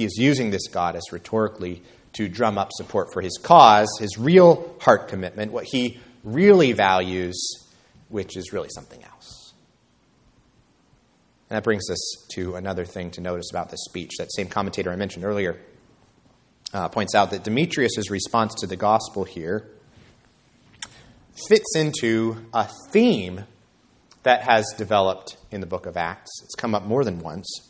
He 0.00 0.06
is 0.06 0.16
using 0.16 0.50
this 0.50 0.66
goddess 0.68 1.12
rhetorically 1.12 1.82
to 2.14 2.26
drum 2.26 2.56
up 2.56 2.70
support 2.72 3.08
for 3.12 3.20
his 3.20 3.38
cause, 3.42 3.86
his 4.00 4.16
real 4.16 4.74
heart 4.80 5.08
commitment, 5.08 5.52
what 5.52 5.66
he 5.70 6.00
really 6.24 6.72
values, 6.72 7.68
which 8.08 8.34
is 8.34 8.50
really 8.50 8.70
something 8.74 9.04
else. 9.04 9.52
And 11.50 11.56
that 11.58 11.64
brings 11.64 11.90
us 11.90 12.26
to 12.32 12.54
another 12.54 12.86
thing 12.86 13.10
to 13.10 13.20
notice 13.20 13.50
about 13.50 13.68
this 13.68 13.84
speech. 13.84 14.12
That 14.18 14.32
same 14.32 14.48
commentator 14.48 14.90
I 14.90 14.96
mentioned 14.96 15.26
earlier 15.26 15.60
uh, 16.72 16.88
points 16.88 17.14
out 17.14 17.32
that 17.32 17.44
Demetrius' 17.44 18.10
response 18.10 18.54
to 18.60 18.66
the 18.66 18.76
gospel 18.76 19.24
here 19.24 19.68
fits 21.46 21.76
into 21.76 22.46
a 22.54 22.66
theme 22.90 23.44
that 24.22 24.44
has 24.48 24.64
developed 24.78 25.36
in 25.50 25.60
the 25.60 25.66
book 25.66 25.84
of 25.84 25.98
Acts. 25.98 26.30
It's 26.42 26.54
come 26.54 26.74
up 26.74 26.86
more 26.86 27.04
than 27.04 27.18
once. 27.18 27.69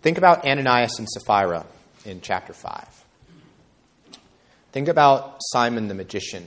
Think 0.00 0.16
about 0.16 0.46
Ananias 0.46 0.98
and 1.00 1.08
Sapphira 1.08 1.66
in 2.04 2.20
chapter 2.20 2.52
5. 2.52 3.04
Think 4.70 4.86
about 4.86 5.38
Simon 5.40 5.88
the 5.88 5.94
magician 5.94 6.46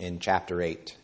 in 0.00 0.18
chapter 0.18 0.62
8. 0.62 0.96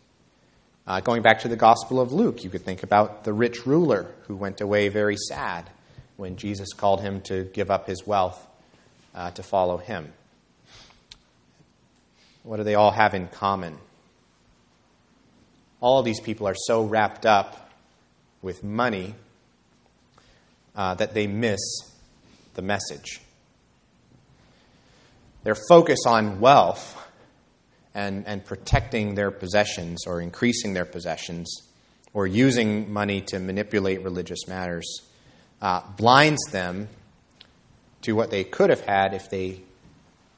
Uh, 0.86 1.00
going 1.00 1.20
back 1.20 1.40
to 1.40 1.48
the 1.48 1.56
Gospel 1.56 2.00
of 2.00 2.12
Luke, 2.12 2.42
you 2.42 2.48
could 2.48 2.64
think 2.64 2.82
about 2.82 3.24
the 3.24 3.32
rich 3.34 3.66
ruler 3.66 4.06
who 4.26 4.34
went 4.34 4.62
away 4.62 4.88
very 4.88 5.16
sad 5.16 5.68
when 6.16 6.36
Jesus 6.36 6.72
called 6.72 7.02
him 7.02 7.20
to 7.22 7.44
give 7.44 7.70
up 7.70 7.86
his 7.86 8.06
wealth 8.06 8.46
uh, 9.14 9.30
to 9.32 9.42
follow 9.42 9.76
him. 9.76 10.10
What 12.42 12.56
do 12.56 12.64
they 12.64 12.74
all 12.74 12.90
have 12.90 13.12
in 13.12 13.28
common? 13.28 13.76
All 15.82 16.02
these 16.02 16.20
people 16.20 16.48
are 16.48 16.56
so 16.56 16.84
wrapped 16.84 17.26
up 17.26 17.70
with 18.40 18.64
money 18.64 19.14
uh, 20.74 20.94
that 20.94 21.14
they 21.14 21.26
miss 21.26 21.60
the 22.54 22.62
message. 22.62 23.20
Their 25.42 25.56
focus 25.68 26.00
on 26.06 26.40
wealth 26.40 26.96
and, 27.94 28.26
and 28.26 28.44
protecting 28.44 29.14
their 29.14 29.30
possessions 29.30 30.06
or 30.06 30.20
increasing 30.20 30.74
their 30.74 30.84
possessions 30.84 31.68
or 32.12 32.26
using 32.26 32.92
money 32.92 33.20
to 33.20 33.38
manipulate 33.38 34.02
religious 34.02 34.46
matters 34.48 35.02
uh, 35.62 35.80
blinds 35.96 36.42
them 36.50 36.88
to 38.02 38.12
what 38.12 38.30
they 38.30 38.44
could 38.44 38.70
have 38.70 38.80
had 38.80 39.14
if 39.14 39.30
they 39.30 39.60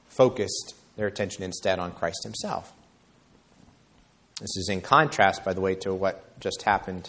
focused 0.09 0.75
their 0.97 1.07
attention 1.07 1.43
instead 1.43 1.79
on 1.79 1.93
Christ 1.93 2.23
Himself. 2.25 2.73
This 4.41 4.57
is 4.57 4.69
in 4.69 4.81
contrast, 4.81 5.45
by 5.45 5.53
the 5.53 5.61
way, 5.61 5.75
to 5.77 5.95
what 5.95 6.39
just 6.41 6.63
happened 6.63 7.09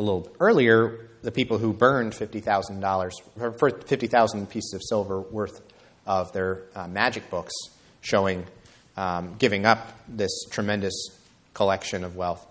a 0.00 0.02
little 0.02 0.28
earlier. 0.40 1.08
The 1.22 1.30
people 1.30 1.58
who 1.58 1.72
burned 1.74 2.12
$50,000, 2.12 3.58
for 3.58 3.70
50,000 3.70 4.48
pieces 4.48 4.72
of 4.72 4.80
silver 4.82 5.20
worth 5.20 5.60
of 6.06 6.32
their 6.32 6.62
uh, 6.74 6.88
magic 6.88 7.30
books, 7.30 7.52
showing 8.00 8.46
um, 8.96 9.36
giving 9.38 9.66
up 9.66 9.92
this 10.08 10.30
tremendous 10.50 10.94
collection 11.54 12.04
of 12.04 12.16
wealth 12.16 12.46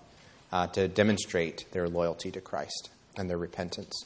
uh, 0.52 0.68
to 0.68 0.88
demonstrate 0.88 1.66
their 1.72 1.90
loyalty 1.90 2.32
to 2.32 2.42
Christ 2.42 2.90
and 3.18 3.30
their 3.30 3.38
repentance 3.38 4.06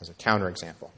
as 0.00 0.08
a 0.08 0.14
counterexample. 0.14 0.90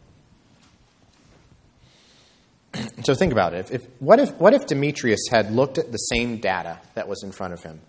so 3.04 3.14
think 3.14 3.32
about 3.32 3.54
it. 3.54 3.60
If, 3.60 3.70
if, 3.72 3.86
what, 3.98 4.20
if, 4.20 4.30
what 4.34 4.52
if 4.52 4.66
Demetrius 4.66 5.20
had 5.30 5.50
looked 5.50 5.78
at 5.78 5.90
the 5.90 5.98
same 5.98 6.36
data 6.36 6.78
that 6.94 7.08
was 7.08 7.22
in 7.22 7.32
front 7.32 7.54
of 7.54 7.62
him? 7.62 7.80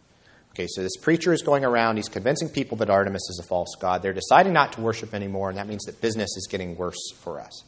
Okay, 0.53 0.67
so 0.67 0.83
this 0.83 0.97
preacher 0.97 1.33
is 1.33 1.41
going 1.41 1.65
around, 1.65 1.97
he's 1.97 2.09
convincing 2.09 2.47
people 2.47 2.77
that 2.77 2.89
Artemis 2.89 3.27
is 3.29 3.39
a 3.39 3.47
false 3.47 3.75
god. 3.79 4.03
They're 4.03 4.13
deciding 4.13 4.53
not 4.53 4.73
to 4.73 4.81
worship 4.81 5.13
anymore, 5.15 5.49
and 5.49 5.57
that 5.57 5.67
means 5.67 5.83
that 5.85 5.99
business 5.99 6.37
is 6.37 6.47
getting 6.47 6.77
worse 6.77 7.11
for 7.21 7.41
us. 7.41 7.63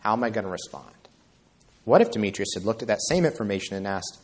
How 0.00 0.14
am 0.14 0.24
I 0.24 0.30
going 0.30 0.44
to 0.44 0.50
respond? 0.50 0.94
What 1.84 2.00
if 2.00 2.10
Demetrius 2.10 2.54
had 2.54 2.64
looked 2.64 2.80
at 2.80 2.88
that 2.88 3.00
same 3.02 3.26
information 3.26 3.76
and 3.76 3.86
asked, 3.86 4.18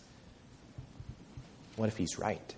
What 1.77 1.89
if 1.89 1.97
he's 1.99 2.19
right? 2.19 2.55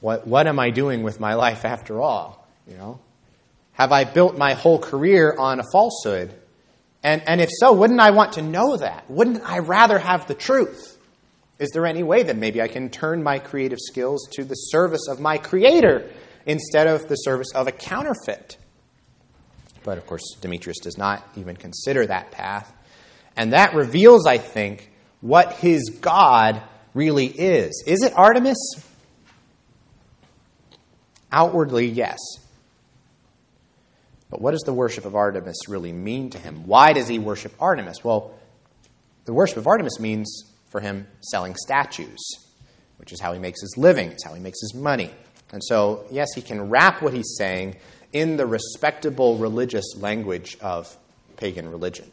What, 0.00 0.26
what 0.26 0.46
am 0.46 0.58
I 0.58 0.70
doing 0.70 1.02
with 1.02 1.20
my 1.20 1.34
life 1.34 1.64
after 1.64 2.00
all? 2.00 2.46
You 2.68 2.76
know? 2.76 3.00
Have 3.74 3.92
I 3.92 4.04
built 4.04 4.36
my 4.36 4.52
whole 4.52 4.78
career 4.78 5.34
on 5.38 5.60
a 5.60 5.64
falsehood? 5.72 6.34
And, 7.02 7.22
and 7.26 7.40
if 7.40 7.48
so, 7.50 7.72
wouldn't 7.72 8.00
I 8.00 8.10
want 8.10 8.34
to 8.34 8.42
know 8.42 8.76
that? 8.76 9.08
Wouldn't 9.08 9.42
I 9.48 9.60
rather 9.60 9.98
have 9.98 10.26
the 10.26 10.34
truth? 10.34 10.98
Is 11.62 11.70
there 11.70 11.86
any 11.86 12.02
way 12.02 12.24
that 12.24 12.36
maybe 12.36 12.60
I 12.60 12.66
can 12.66 12.90
turn 12.90 13.22
my 13.22 13.38
creative 13.38 13.78
skills 13.78 14.28
to 14.32 14.42
the 14.42 14.56
service 14.56 15.06
of 15.08 15.20
my 15.20 15.38
Creator 15.38 16.10
instead 16.44 16.88
of 16.88 17.06
the 17.06 17.14
service 17.14 17.52
of 17.54 17.68
a 17.68 17.72
counterfeit? 17.72 18.56
But 19.84 19.96
of 19.96 20.04
course, 20.04 20.24
Demetrius 20.40 20.80
does 20.80 20.98
not 20.98 21.24
even 21.36 21.54
consider 21.54 22.04
that 22.04 22.32
path. 22.32 22.74
And 23.36 23.52
that 23.52 23.76
reveals, 23.76 24.26
I 24.26 24.38
think, 24.38 24.90
what 25.20 25.52
his 25.52 25.88
God 26.00 26.60
really 26.94 27.26
is. 27.26 27.84
Is 27.86 28.02
it 28.02 28.12
Artemis? 28.16 28.58
Outwardly, 31.30 31.86
yes. 31.86 32.18
But 34.30 34.40
what 34.40 34.50
does 34.50 34.62
the 34.62 34.74
worship 34.74 35.04
of 35.04 35.14
Artemis 35.14 35.68
really 35.68 35.92
mean 35.92 36.30
to 36.30 36.38
him? 36.38 36.66
Why 36.66 36.92
does 36.92 37.06
he 37.06 37.20
worship 37.20 37.54
Artemis? 37.60 38.02
Well, 38.02 38.34
the 39.26 39.32
worship 39.32 39.58
of 39.58 39.68
Artemis 39.68 40.00
means 40.00 40.48
for 40.72 40.80
him 40.80 41.06
selling 41.20 41.54
statues, 41.54 42.18
which 42.96 43.12
is 43.12 43.20
how 43.20 43.32
he 43.32 43.38
makes 43.38 43.60
his 43.60 43.76
living, 43.76 44.10
it's 44.10 44.24
how 44.24 44.34
he 44.34 44.40
makes 44.40 44.60
his 44.60 44.74
money. 44.74 45.10
And 45.52 45.62
so, 45.62 46.06
yes, 46.10 46.28
he 46.34 46.40
can 46.40 46.70
wrap 46.70 47.02
what 47.02 47.12
he's 47.12 47.36
saying 47.36 47.76
in 48.12 48.36
the 48.38 48.46
respectable 48.46 49.36
religious 49.36 49.84
language 49.96 50.56
of 50.60 50.96
pagan 51.36 51.70
religion. 51.70 52.10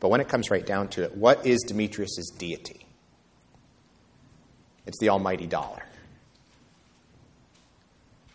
But 0.00 0.08
when 0.08 0.20
it 0.20 0.28
comes 0.28 0.50
right 0.50 0.66
down 0.66 0.88
to 0.88 1.04
it, 1.04 1.16
what 1.16 1.46
is 1.46 1.62
Demetrius' 1.62 2.30
deity? 2.36 2.86
It's 4.84 4.98
the 4.98 5.08
almighty 5.08 5.46
dollar. 5.46 5.84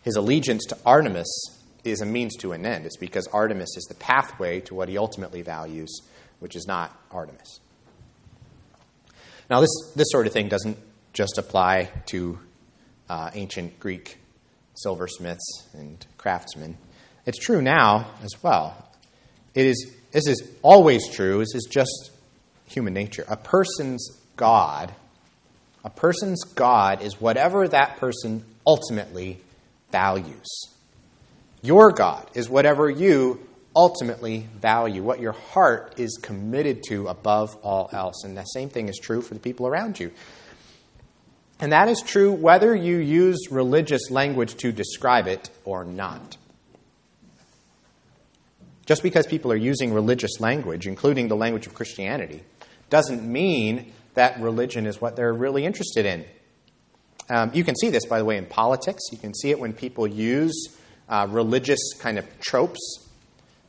His 0.02 0.16
allegiance 0.16 0.64
to 0.66 0.78
Artemis 0.84 1.60
is 1.84 2.00
a 2.00 2.06
means 2.06 2.36
to 2.38 2.52
an 2.52 2.66
end. 2.66 2.86
It's 2.86 2.96
because 2.96 3.26
Artemis 3.28 3.76
is 3.76 3.84
the 3.84 3.94
pathway 3.94 4.60
to 4.62 4.74
what 4.74 4.88
he 4.88 4.98
ultimately 4.98 5.42
values, 5.42 6.00
which 6.40 6.56
is 6.56 6.66
not 6.66 6.98
Artemis. 7.10 7.60
Now, 9.52 9.60
this, 9.60 9.92
this 9.94 10.06
sort 10.10 10.26
of 10.26 10.32
thing 10.32 10.48
doesn't 10.48 10.78
just 11.12 11.36
apply 11.36 11.90
to 12.06 12.38
uh, 13.10 13.32
ancient 13.34 13.78
Greek 13.78 14.16
silversmiths 14.72 15.68
and 15.74 16.06
craftsmen. 16.16 16.78
It's 17.26 17.38
true 17.38 17.60
now 17.60 18.12
as 18.22 18.42
well. 18.42 18.74
It 19.54 19.66
is, 19.66 19.94
this 20.10 20.26
is 20.26 20.42
always 20.62 21.06
true. 21.06 21.40
This 21.40 21.54
is 21.54 21.68
just 21.70 22.12
human 22.64 22.94
nature. 22.94 23.26
A 23.28 23.36
person's 23.36 24.18
God, 24.36 24.94
a 25.84 25.90
person's 25.90 26.44
God 26.44 27.02
is 27.02 27.20
whatever 27.20 27.68
that 27.68 27.98
person 27.98 28.46
ultimately 28.66 29.38
values. 29.90 30.48
Your 31.60 31.92
God 31.92 32.26
is 32.32 32.48
whatever 32.48 32.88
you 32.88 33.46
ultimately 33.74 34.46
value, 34.60 35.02
what 35.02 35.20
your 35.20 35.32
heart 35.32 35.94
is 35.98 36.18
committed 36.22 36.82
to 36.88 37.08
above 37.08 37.56
all 37.62 37.88
else. 37.92 38.24
And 38.24 38.36
the 38.36 38.44
same 38.44 38.68
thing 38.68 38.88
is 38.88 38.98
true 38.98 39.22
for 39.22 39.34
the 39.34 39.40
people 39.40 39.66
around 39.66 39.98
you. 39.98 40.12
And 41.60 41.72
that 41.72 41.88
is 41.88 42.02
true 42.02 42.32
whether 42.32 42.74
you 42.74 42.98
use 42.98 43.48
religious 43.50 44.10
language 44.10 44.56
to 44.56 44.72
describe 44.72 45.28
it 45.28 45.48
or 45.64 45.84
not. 45.84 46.36
Just 48.84 49.02
because 49.02 49.26
people 49.26 49.52
are 49.52 49.56
using 49.56 49.94
religious 49.94 50.40
language, 50.40 50.86
including 50.86 51.28
the 51.28 51.36
language 51.36 51.66
of 51.66 51.74
Christianity, 51.74 52.42
doesn't 52.90 53.22
mean 53.22 53.92
that 54.14 54.40
religion 54.40 54.86
is 54.86 55.00
what 55.00 55.14
they're 55.16 55.32
really 55.32 55.64
interested 55.64 56.04
in. 56.04 56.24
Um, 57.30 57.52
you 57.54 57.64
can 57.64 57.76
see 57.76 57.90
this, 57.90 58.04
by 58.04 58.18
the 58.18 58.24
way, 58.24 58.36
in 58.36 58.46
politics. 58.46 59.04
You 59.12 59.18
can 59.18 59.32
see 59.32 59.50
it 59.50 59.58
when 59.58 59.72
people 59.72 60.06
use 60.06 60.76
uh, 61.08 61.28
religious 61.30 61.94
kind 62.00 62.18
of 62.18 62.26
tropes 62.40 63.01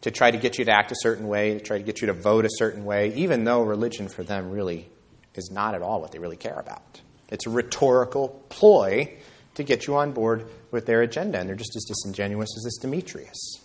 to 0.03 0.11
try 0.11 0.29
to 0.29 0.37
get 0.37 0.57
you 0.57 0.65
to 0.65 0.71
act 0.71 0.91
a 0.91 0.95
certain 0.99 1.27
way, 1.27 1.53
to 1.53 1.61
try 1.61 1.77
to 1.77 1.83
get 1.83 2.01
you 2.01 2.07
to 2.07 2.13
vote 2.13 2.43
a 2.45 2.49
certain 2.51 2.83
way, 2.83 3.13
even 3.15 3.45
though 3.45 3.63
religion 3.63 4.09
for 4.09 4.21
them 4.21 4.51
really 4.51 4.89
is 5.33 5.49
not 5.49 5.75
at 5.75 5.81
all 5.81 6.01
what 6.01 6.11
they 6.11 6.19
really 6.19 6.35
care 6.35 6.59
about. 6.59 7.01
It's 7.29 7.47
a 7.47 7.49
rhetorical 7.49 8.43
ploy 8.49 9.13
to 9.55 9.63
get 9.63 9.87
you 9.87 9.95
on 9.95 10.11
board 10.11 10.45
with 10.71 10.85
their 10.85 11.01
agenda, 11.01 11.39
and 11.39 11.47
they're 11.47 11.55
just 11.55 11.75
as 11.77 11.85
disingenuous 11.85 12.49
as 12.57 12.63
this 12.63 12.77
Demetrius. 12.79 13.59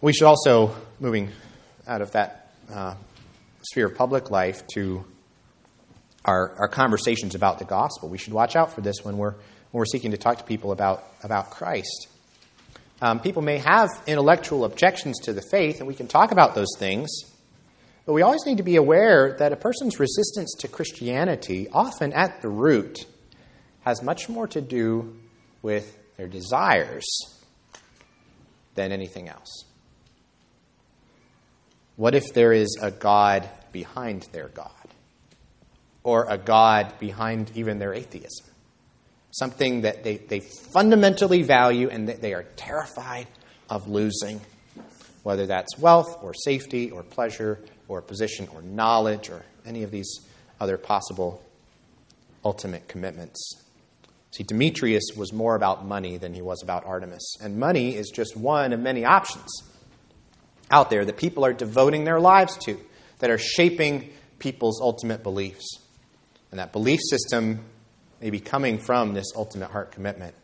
We 0.00 0.12
should 0.12 0.26
also, 0.26 0.76
moving 1.00 1.30
out 1.86 2.00
of 2.00 2.12
that 2.12 2.52
uh, 2.72 2.94
sphere 3.62 3.86
of 3.86 3.96
public 3.96 4.30
life 4.30 4.64
to 4.74 5.04
our, 6.24 6.54
our 6.58 6.68
conversations 6.68 7.34
about 7.34 7.58
the 7.58 7.64
gospel, 7.64 8.08
we 8.08 8.18
should 8.18 8.32
watch 8.32 8.54
out 8.54 8.72
for 8.72 8.82
this 8.82 8.96
when 9.02 9.16
we're, 9.16 9.32
when 9.32 9.40
we're 9.72 9.84
seeking 9.84 10.12
to 10.12 10.16
talk 10.16 10.38
to 10.38 10.44
people 10.44 10.70
about, 10.70 11.04
about 11.24 11.50
Christ. 11.50 12.06
Um, 13.02 13.18
people 13.18 13.42
may 13.42 13.58
have 13.58 13.90
intellectual 14.06 14.64
objections 14.64 15.18
to 15.24 15.32
the 15.32 15.42
faith, 15.50 15.80
and 15.80 15.88
we 15.88 15.94
can 15.94 16.06
talk 16.06 16.30
about 16.30 16.54
those 16.54 16.70
things. 16.78 17.10
But 18.06 18.12
we 18.12 18.22
always 18.22 18.46
need 18.46 18.58
to 18.58 18.62
be 18.62 18.76
aware 18.76 19.34
that 19.40 19.52
a 19.52 19.56
person's 19.56 19.98
resistance 19.98 20.54
to 20.60 20.68
Christianity, 20.68 21.68
often 21.72 22.12
at 22.12 22.42
the 22.42 22.48
root, 22.48 23.04
has 23.80 24.04
much 24.04 24.28
more 24.28 24.46
to 24.46 24.60
do 24.60 25.16
with 25.62 25.98
their 26.16 26.28
desires 26.28 27.04
than 28.76 28.92
anything 28.92 29.28
else. 29.28 29.64
What 31.96 32.14
if 32.14 32.32
there 32.32 32.52
is 32.52 32.78
a 32.80 32.92
God 32.92 33.48
behind 33.72 34.28
their 34.30 34.48
God? 34.48 34.70
Or 36.04 36.26
a 36.28 36.38
God 36.38 37.00
behind 37.00 37.50
even 37.56 37.80
their 37.80 37.94
atheism? 37.94 38.46
Something 39.32 39.82
that 39.82 40.04
they, 40.04 40.18
they 40.18 40.40
fundamentally 40.40 41.42
value 41.42 41.88
and 41.88 42.08
that 42.08 42.20
they 42.20 42.34
are 42.34 42.44
terrified 42.56 43.26
of 43.68 43.88
losing, 43.88 44.40
whether 45.22 45.46
that's 45.46 45.78
wealth 45.78 46.22
or 46.22 46.34
safety 46.34 46.90
or 46.90 47.02
pleasure 47.02 47.58
or 47.88 48.00
position 48.00 48.46
or 48.54 48.62
knowledge 48.62 49.30
or 49.30 49.42
any 49.66 49.82
of 49.82 49.90
these 49.90 50.20
other 50.60 50.76
possible 50.76 51.42
ultimate 52.44 52.86
commitments. 52.88 53.62
See, 54.32 54.44
Demetrius 54.44 55.10
was 55.16 55.32
more 55.32 55.54
about 55.54 55.84
money 55.84 56.16
than 56.16 56.32
he 56.32 56.42
was 56.42 56.62
about 56.62 56.84
Artemis. 56.86 57.36
And 57.40 57.58
money 57.58 57.94
is 57.94 58.10
just 58.10 58.36
one 58.36 58.72
of 58.72 58.80
many 58.80 59.04
options 59.04 59.50
out 60.70 60.88
there 60.88 61.04
that 61.04 61.18
people 61.18 61.44
are 61.44 61.52
devoting 61.52 62.04
their 62.04 62.20
lives 62.20 62.56
to, 62.64 62.78
that 63.18 63.30
are 63.30 63.38
shaping 63.38 64.10
people's 64.38 64.80
ultimate 64.80 65.22
beliefs. 65.22 65.78
And 66.50 66.58
that 66.58 66.72
belief 66.72 67.00
system 67.08 67.64
may 68.22 68.30
be 68.30 68.40
coming 68.40 68.78
from 68.78 69.14
this 69.14 69.32
ultimate 69.34 69.70
heart 69.70 69.90
commitment. 69.90 70.34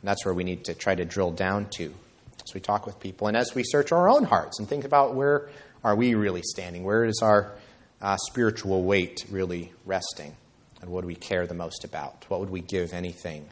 And 0.00 0.08
that's 0.08 0.24
where 0.24 0.32
we 0.32 0.42
need 0.42 0.64
to 0.64 0.74
try 0.74 0.94
to 0.94 1.04
drill 1.04 1.30
down 1.30 1.68
to 1.76 1.94
as 2.42 2.54
we 2.54 2.60
talk 2.60 2.86
with 2.86 2.98
people 2.98 3.28
and 3.28 3.36
as 3.36 3.54
we 3.54 3.62
search 3.62 3.92
our 3.92 4.08
own 4.08 4.24
hearts 4.24 4.58
and 4.58 4.66
think 4.66 4.84
about 4.84 5.14
where 5.14 5.50
are 5.84 5.94
we 5.94 6.14
really 6.14 6.40
standing? 6.42 6.84
Where 6.84 7.04
is 7.04 7.20
our 7.22 7.52
uh, 8.00 8.16
spiritual 8.16 8.82
weight 8.84 9.26
really 9.30 9.72
resting? 9.84 10.34
And 10.80 10.90
what 10.90 11.02
do 11.02 11.06
we 11.06 11.14
care 11.14 11.46
the 11.46 11.54
most 11.54 11.84
about? 11.84 12.24
What 12.28 12.40
would 12.40 12.50
we 12.50 12.62
give 12.62 12.94
anything 12.94 13.46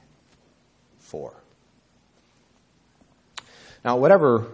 for? 0.99 1.35
Now, 3.85 3.99
whatever 3.99 4.47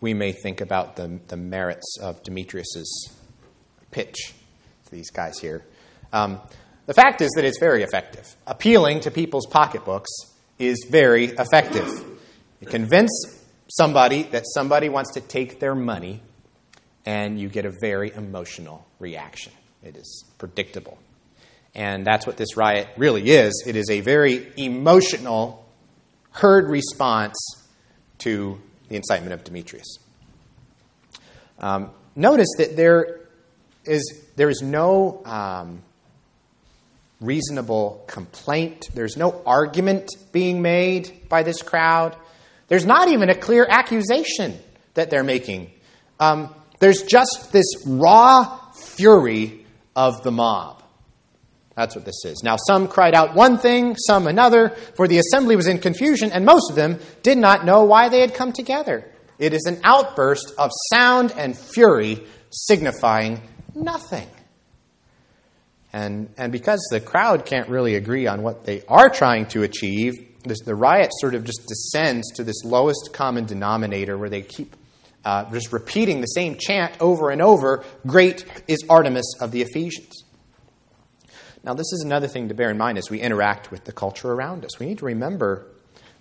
we 0.00 0.12
may 0.12 0.32
think 0.32 0.60
about 0.60 0.96
the, 0.96 1.18
the 1.28 1.36
merits 1.38 1.96
of 2.02 2.22
Demetrius's 2.22 3.12
pitch 3.90 4.34
to 4.84 4.90
these 4.90 5.10
guys 5.10 5.38
here, 5.38 5.64
um, 6.12 6.38
the 6.86 6.94
fact 6.94 7.20
is 7.20 7.30
that 7.36 7.44
it's 7.44 7.58
very 7.58 7.82
effective. 7.82 8.36
Appealing 8.46 9.00
to 9.00 9.10
people's 9.10 9.46
pocketbooks 9.46 10.10
is 10.58 10.86
very 10.90 11.26
effective. 11.26 11.88
You 12.60 12.66
convince 12.66 13.10
somebody 13.68 14.24
that 14.24 14.44
somebody 14.54 14.88
wants 14.88 15.14
to 15.14 15.20
take 15.20 15.60
their 15.60 15.74
money, 15.74 16.22
and 17.06 17.40
you 17.40 17.48
get 17.48 17.64
a 17.64 17.72
very 17.80 18.12
emotional 18.12 18.86
reaction. 18.98 19.52
It 19.82 19.96
is 19.96 20.24
predictable. 20.38 20.98
And 21.74 22.04
that's 22.04 22.26
what 22.26 22.36
this 22.36 22.56
riot 22.56 22.88
really 22.96 23.30
is. 23.30 23.64
It 23.66 23.76
is 23.76 23.88
a 23.90 24.00
very 24.00 24.52
emotional, 24.56 25.64
herd 26.30 26.68
response 26.68 27.36
to 28.18 28.60
the 28.88 28.96
incitement 28.96 29.32
of 29.32 29.42
Demetrius. 29.42 29.98
Um, 31.58 31.90
notice 32.14 32.48
that 32.58 32.76
there 32.76 33.20
is, 33.84 34.22
there 34.36 34.50
is 34.50 34.60
no 34.62 35.22
um, 35.24 35.82
reasonable 37.22 38.04
complaint. 38.06 38.88
There's 38.94 39.16
no 39.16 39.42
argument 39.46 40.10
being 40.32 40.60
made 40.60 41.28
by 41.28 41.42
this 41.42 41.62
crowd. 41.62 42.16
There's 42.68 42.86
not 42.86 43.08
even 43.08 43.30
a 43.30 43.34
clear 43.34 43.66
accusation 43.68 44.58
that 44.94 45.10
they're 45.10 45.24
making. 45.24 45.70
Um, 46.20 46.54
there's 46.78 47.02
just 47.02 47.52
this 47.52 47.66
raw 47.86 48.58
fury 48.72 49.64
of 49.94 50.22
the 50.22 50.32
mob. 50.32 50.82
That's 51.76 51.94
what 51.94 52.04
this 52.04 52.24
is. 52.24 52.42
Now, 52.42 52.56
some 52.56 52.86
cried 52.88 53.14
out 53.14 53.34
one 53.34 53.56
thing, 53.56 53.96
some 53.96 54.26
another, 54.26 54.70
for 54.96 55.08
the 55.08 55.18
assembly 55.18 55.56
was 55.56 55.66
in 55.66 55.78
confusion, 55.78 56.30
and 56.30 56.44
most 56.44 56.70
of 56.70 56.76
them 56.76 56.98
did 57.22 57.38
not 57.38 57.64
know 57.64 57.84
why 57.84 58.08
they 58.08 58.20
had 58.20 58.34
come 58.34 58.52
together. 58.52 59.04
It 59.38 59.54
is 59.54 59.64
an 59.66 59.80
outburst 59.82 60.52
of 60.58 60.70
sound 60.92 61.32
and 61.36 61.56
fury 61.56 62.22
signifying 62.50 63.40
nothing. 63.74 64.28
And, 65.92 66.32
and 66.38 66.52
because 66.52 66.80
the 66.90 67.00
crowd 67.00 67.44
can't 67.44 67.68
really 67.68 67.96
agree 67.96 68.26
on 68.26 68.42
what 68.42 68.64
they 68.64 68.82
are 68.88 69.10
trying 69.10 69.46
to 69.48 69.62
achieve, 69.62 70.14
this, 70.44 70.60
the 70.64 70.74
riot 70.74 71.10
sort 71.20 71.34
of 71.34 71.44
just 71.44 71.66
descends 71.66 72.30
to 72.32 72.44
this 72.44 72.64
lowest 72.64 73.10
common 73.12 73.44
denominator 73.44 74.16
where 74.16 74.30
they 74.30 74.42
keep 74.42 74.74
uh, 75.24 75.50
just 75.52 75.72
repeating 75.72 76.20
the 76.20 76.26
same 76.26 76.56
chant 76.56 76.94
over 77.00 77.30
and 77.30 77.40
over 77.40 77.84
Great 78.06 78.44
is 78.66 78.84
Artemis 78.88 79.36
of 79.40 79.52
the 79.52 79.62
Ephesians. 79.62 80.24
Now, 81.64 81.74
this 81.74 81.92
is 81.92 82.02
another 82.04 82.26
thing 82.26 82.48
to 82.48 82.54
bear 82.54 82.70
in 82.70 82.78
mind 82.78 82.98
as 82.98 83.08
we 83.08 83.20
interact 83.20 83.70
with 83.70 83.84
the 83.84 83.92
culture 83.92 84.32
around 84.32 84.64
us. 84.64 84.80
We 84.80 84.86
need 84.86 84.98
to 84.98 85.04
remember 85.04 85.66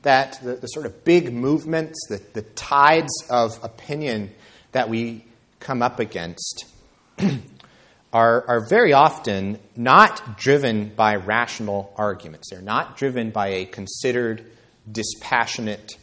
that 0.04 0.40
the, 0.44 0.56
the 0.56 0.68
sort 0.68 0.86
of 0.86 1.04
big 1.04 1.34
movements, 1.34 2.00
the, 2.10 2.22
the 2.34 2.44
tides 2.44 3.12
of 3.30 3.60
opinion 3.64 4.32
that 4.72 4.90
we 4.90 5.26
come 5.60 5.82
up 5.82 6.00
against 6.00 6.66
are, 8.14 8.46
are 8.48 8.68
very 8.68 8.94
often 8.94 9.60
not 9.76 10.38
driven 10.38 10.90
by 10.90 11.16
rational 11.16 11.94
arguments. 11.96 12.50
They're 12.50 12.62
not 12.62 12.98
driven 12.98 13.32
by 13.32 13.48
a 13.50 13.66
considered, 13.66 14.46
dispassionate 14.92 15.98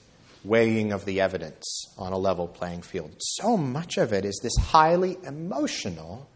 weighing 0.44 0.92
of 0.92 1.05
the 1.05 1.21
evidence 1.21 1.87
on 1.99 2.12
a 2.12 2.18
level 2.18 2.49
playing 2.49 2.83
field. 2.83 3.14
So 3.18 3.57
much 3.57 3.99
of 3.99 4.12
it 4.12 4.25
is 4.25 4.40
this 4.42 4.57
highly 4.57 5.18
emotional 5.25 6.29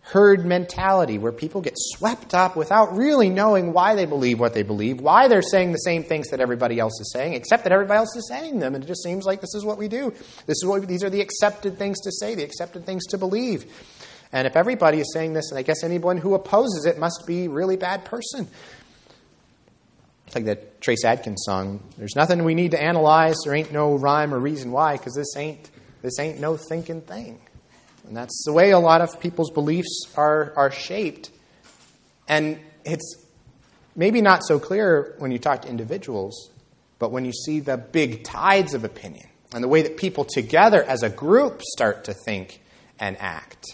herd 0.00 0.46
mentality 0.46 1.18
where 1.18 1.32
people 1.32 1.60
get 1.60 1.74
swept 1.76 2.32
up 2.32 2.56
without 2.56 2.96
really 2.96 3.28
knowing 3.28 3.74
why 3.74 3.94
they 3.94 4.06
believe 4.06 4.40
what 4.40 4.54
they 4.54 4.62
believe, 4.62 5.02
why 5.02 5.28
they're 5.28 5.42
saying 5.42 5.70
the 5.70 5.78
same 5.78 6.02
things 6.02 6.28
that 6.30 6.40
everybody 6.40 6.78
else 6.78 6.98
is 6.98 7.12
saying, 7.12 7.34
except 7.34 7.64
that 7.64 7.72
everybody 7.72 7.98
else 7.98 8.16
is 8.16 8.26
saying 8.26 8.58
them. 8.58 8.74
And 8.74 8.82
it 8.82 8.86
just 8.86 9.02
seems 9.02 9.26
like 9.26 9.42
this 9.42 9.54
is 9.54 9.66
what 9.66 9.76
we 9.76 9.86
do. 9.86 10.10
This 10.46 10.56
is 10.56 10.64
what 10.64 10.88
these 10.88 11.04
are 11.04 11.10
the 11.10 11.20
accepted 11.20 11.76
things 11.78 12.00
to 12.00 12.10
say, 12.10 12.34
the 12.34 12.42
accepted 12.42 12.86
things 12.86 13.04
to 13.08 13.18
believe. 13.18 13.66
And 14.32 14.46
if 14.46 14.56
everybody 14.56 15.00
is 15.00 15.12
saying 15.12 15.32
this, 15.32 15.50
and 15.50 15.58
I 15.58 15.62
guess 15.62 15.82
anyone 15.82 16.18
who 16.18 16.34
opposes 16.34 16.84
it 16.84 16.98
must 16.98 17.24
be 17.26 17.46
a 17.46 17.50
really 17.50 17.76
bad 17.76 18.04
person. 18.04 18.48
It's 20.26 20.34
like 20.34 20.44
that 20.44 20.82
Trace 20.82 21.04
Adkins 21.04 21.42
song. 21.46 21.82
There's 21.96 22.14
nothing 22.14 22.44
we 22.44 22.54
need 22.54 22.72
to 22.72 22.82
analyze. 22.82 23.36
There 23.44 23.54
ain't 23.54 23.72
no 23.72 23.94
rhyme 23.94 24.34
or 24.34 24.38
reason 24.38 24.70
why, 24.72 24.98
because 24.98 25.14
this 25.14 25.34
ain't 25.36 25.70
this 26.02 26.18
ain't 26.18 26.38
no 26.38 26.56
thinking 26.56 27.00
thing. 27.00 27.40
And 28.06 28.16
that's 28.16 28.44
the 28.44 28.52
way 28.52 28.70
a 28.70 28.78
lot 28.78 29.00
of 29.00 29.18
people's 29.20 29.50
beliefs 29.50 30.12
are 30.16 30.52
are 30.54 30.70
shaped. 30.70 31.30
And 32.28 32.60
it's 32.84 33.24
maybe 33.96 34.20
not 34.20 34.44
so 34.44 34.58
clear 34.58 35.14
when 35.18 35.30
you 35.30 35.38
talk 35.38 35.62
to 35.62 35.68
individuals, 35.68 36.50
but 36.98 37.10
when 37.10 37.24
you 37.24 37.32
see 37.32 37.60
the 37.60 37.78
big 37.78 38.24
tides 38.24 38.74
of 38.74 38.84
opinion 38.84 39.28
and 39.54 39.64
the 39.64 39.68
way 39.68 39.80
that 39.80 39.96
people 39.96 40.26
together 40.26 40.82
as 40.84 41.02
a 41.02 41.08
group 41.08 41.62
start 41.62 42.04
to 42.04 42.12
think 42.12 42.60
and 42.98 43.16
act. 43.18 43.64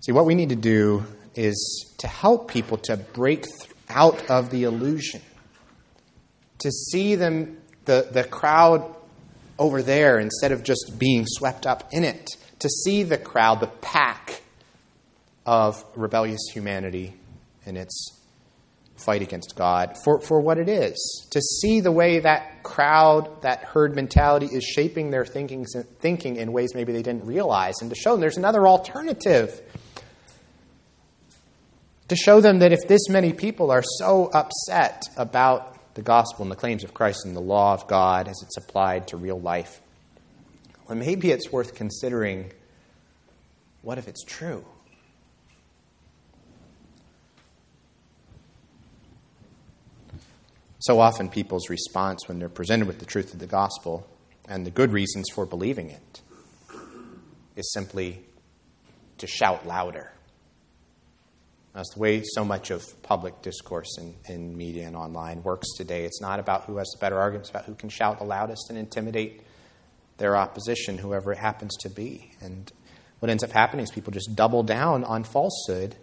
See, 0.00 0.12
what 0.12 0.24
we 0.24 0.34
need 0.34 0.48
to 0.48 0.56
do 0.56 1.04
is 1.34 1.94
to 1.98 2.08
help 2.08 2.48
people 2.48 2.78
to 2.78 2.96
break 2.96 3.44
out 3.88 4.30
of 4.30 4.50
the 4.50 4.64
illusion. 4.64 5.20
To 6.60 6.70
see 6.70 7.14
them, 7.14 7.58
the, 7.84 8.08
the 8.10 8.24
crowd 8.24 8.94
over 9.58 9.82
there, 9.82 10.18
instead 10.18 10.52
of 10.52 10.62
just 10.62 10.98
being 10.98 11.24
swept 11.26 11.66
up 11.66 11.88
in 11.92 12.04
it. 12.04 12.30
To 12.60 12.68
see 12.68 13.02
the 13.02 13.18
crowd, 13.18 13.60
the 13.60 13.66
pack 13.66 14.42
of 15.44 15.84
rebellious 15.96 16.48
humanity 16.52 17.14
in 17.66 17.76
its 17.76 18.20
fight 18.96 19.22
against 19.22 19.56
God 19.56 19.96
for, 20.04 20.20
for 20.20 20.40
what 20.40 20.58
it 20.58 20.68
is. 20.68 21.26
To 21.30 21.40
see 21.40 21.80
the 21.80 21.92
way 21.92 22.20
that 22.20 22.62
crowd, 22.62 23.42
that 23.42 23.64
herd 23.64 23.94
mentality 23.94 24.46
is 24.46 24.64
shaping 24.64 25.10
their 25.10 25.24
thinking, 25.24 25.66
thinking 26.00 26.36
in 26.36 26.52
ways 26.52 26.74
maybe 26.74 26.92
they 26.92 27.02
didn't 27.02 27.24
realize, 27.24 27.74
and 27.80 27.90
to 27.90 27.96
show 27.96 28.12
them 28.12 28.20
there's 28.20 28.36
another 28.36 28.66
alternative. 28.66 29.60
To 32.10 32.16
show 32.16 32.40
them 32.40 32.58
that 32.58 32.72
if 32.72 32.88
this 32.88 33.08
many 33.08 33.32
people 33.32 33.70
are 33.70 33.84
so 33.84 34.32
upset 34.34 35.04
about 35.16 35.94
the 35.94 36.02
gospel 36.02 36.42
and 36.42 36.50
the 36.50 36.56
claims 36.56 36.82
of 36.82 36.92
Christ 36.92 37.24
and 37.24 37.36
the 37.36 37.40
law 37.40 37.72
of 37.72 37.86
God 37.86 38.26
as 38.26 38.34
it's 38.42 38.56
applied 38.56 39.06
to 39.08 39.16
real 39.16 39.40
life, 39.40 39.80
well, 40.88 40.98
maybe 40.98 41.30
it's 41.30 41.52
worth 41.52 41.76
considering 41.76 42.50
what 43.82 43.96
if 43.96 44.08
it's 44.08 44.24
true? 44.24 44.64
So 50.80 50.98
often, 50.98 51.28
people's 51.28 51.70
response 51.70 52.26
when 52.26 52.40
they're 52.40 52.48
presented 52.48 52.88
with 52.88 52.98
the 52.98 53.06
truth 53.06 53.32
of 53.32 53.38
the 53.38 53.46
gospel 53.46 54.04
and 54.48 54.66
the 54.66 54.72
good 54.72 54.90
reasons 54.90 55.28
for 55.32 55.46
believing 55.46 55.90
it 55.90 56.22
is 57.54 57.72
simply 57.72 58.24
to 59.18 59.28
shout 59.28 59.64
louder. 59.64 60.10
That's 61.74 61.94
the 61.94 62.00
way 62.00 62.22
so 62.24 62.44
much 62.44 62.70
of 62.70 62.84
public 63.02 63.42
discourse 63.42 63.96
in, 63.98 64.14
in 64.28 64.56
media 64.56 64.86
and 64.86 64.96
online 64.96 65.42
works 65.42 65.68
today. 65.76 66.04
It's 66.04 66.20
not 66.20 66.40
about 66.40 66.64
who 66.64 66.78
has 66.78 66.88
the 66.88 66.98
better 67.00 67.18
arguments, 67.18 67.50
about 67.50 67.64
who 67.64 67.74
can 67.74 67.88
shout 67.88 68.18
the 68.18 68.24
loudest 68.24 68.70
and 68.70 68.78
intimidate 68.78 69.42
their 70.18 70.36
opposition, 70.36 70.98
whoever 70.98 71.32
it 71.32 71.38
happens 71.38 71.76
to 71.78 71.88
be. 71.88 72.32
And 72.40 72.70
what 73.20 73.30
ends 73.30 73.44
up 73.44 73.50
happening 73.50 73.84
is 73.84 73.90
people 73.90 74.12
just 74.12 74.34
double 74.34 74.62
down 74.62 75.04
on 75.04 75.22
falsehood 75.24 75.96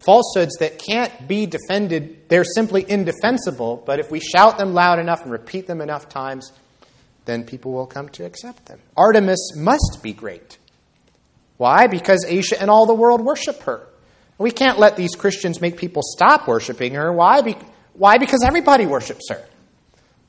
falsehoods 0.00 0.56
that 0.58 0.78
can't 0.78 1.28
be 1.28 1.46
defended, 1.46 2.28
they're 2.28 2.44
simply 2.44 2.84
indefensible, 2.88 3.82
but 3.86 4.00
if 4.00 4.10
we 4.10 4.20
shout 4.20 4.58
them 4.58 4.74
loud 4.74 4.98
enough 4.98 5.22
and 5.22 5.30
repeat 5.30 5.66
them 5.66 5.80
enough 5.80 6.08
times, 6.08 6.52
then 7.26 7.44
people 7.44 7.72
will 7.72 7.86
come 7.86 8.08
to 8.08 8.24
accept 8.24 8.66
them. 8.66 8.80
Artemis 8.96 9.54
must 9.56 10.00
be 10.02 10.12
great. 10.12 10.58
Why? 11.58 11.86
Because 11.86 12.24
Asia 12.26 12.60
and 12.60 12.70
all 12.70 12.86
the 12.86 12.94
world 12.94 13.20
worship 13.20 13.62
her. 13.62 13.86
We 14.40 14.50
can't 14.50 14.78
let 14.78 14.96
these 14.96 15.14
Christians 15.14 15.60
make 15.60 15.76
people 15.76 16.02
stop 16.02 16.48
worshiping 16.48 16.94
her. 16.94 17.12
Why? 17.12 17.42
Be- 17.42 17.58
why? 17.92 18.16
Because 18.16 18.42
everybody 18.42 18.86
worships 18.86 19.28
her. 19.28 19.44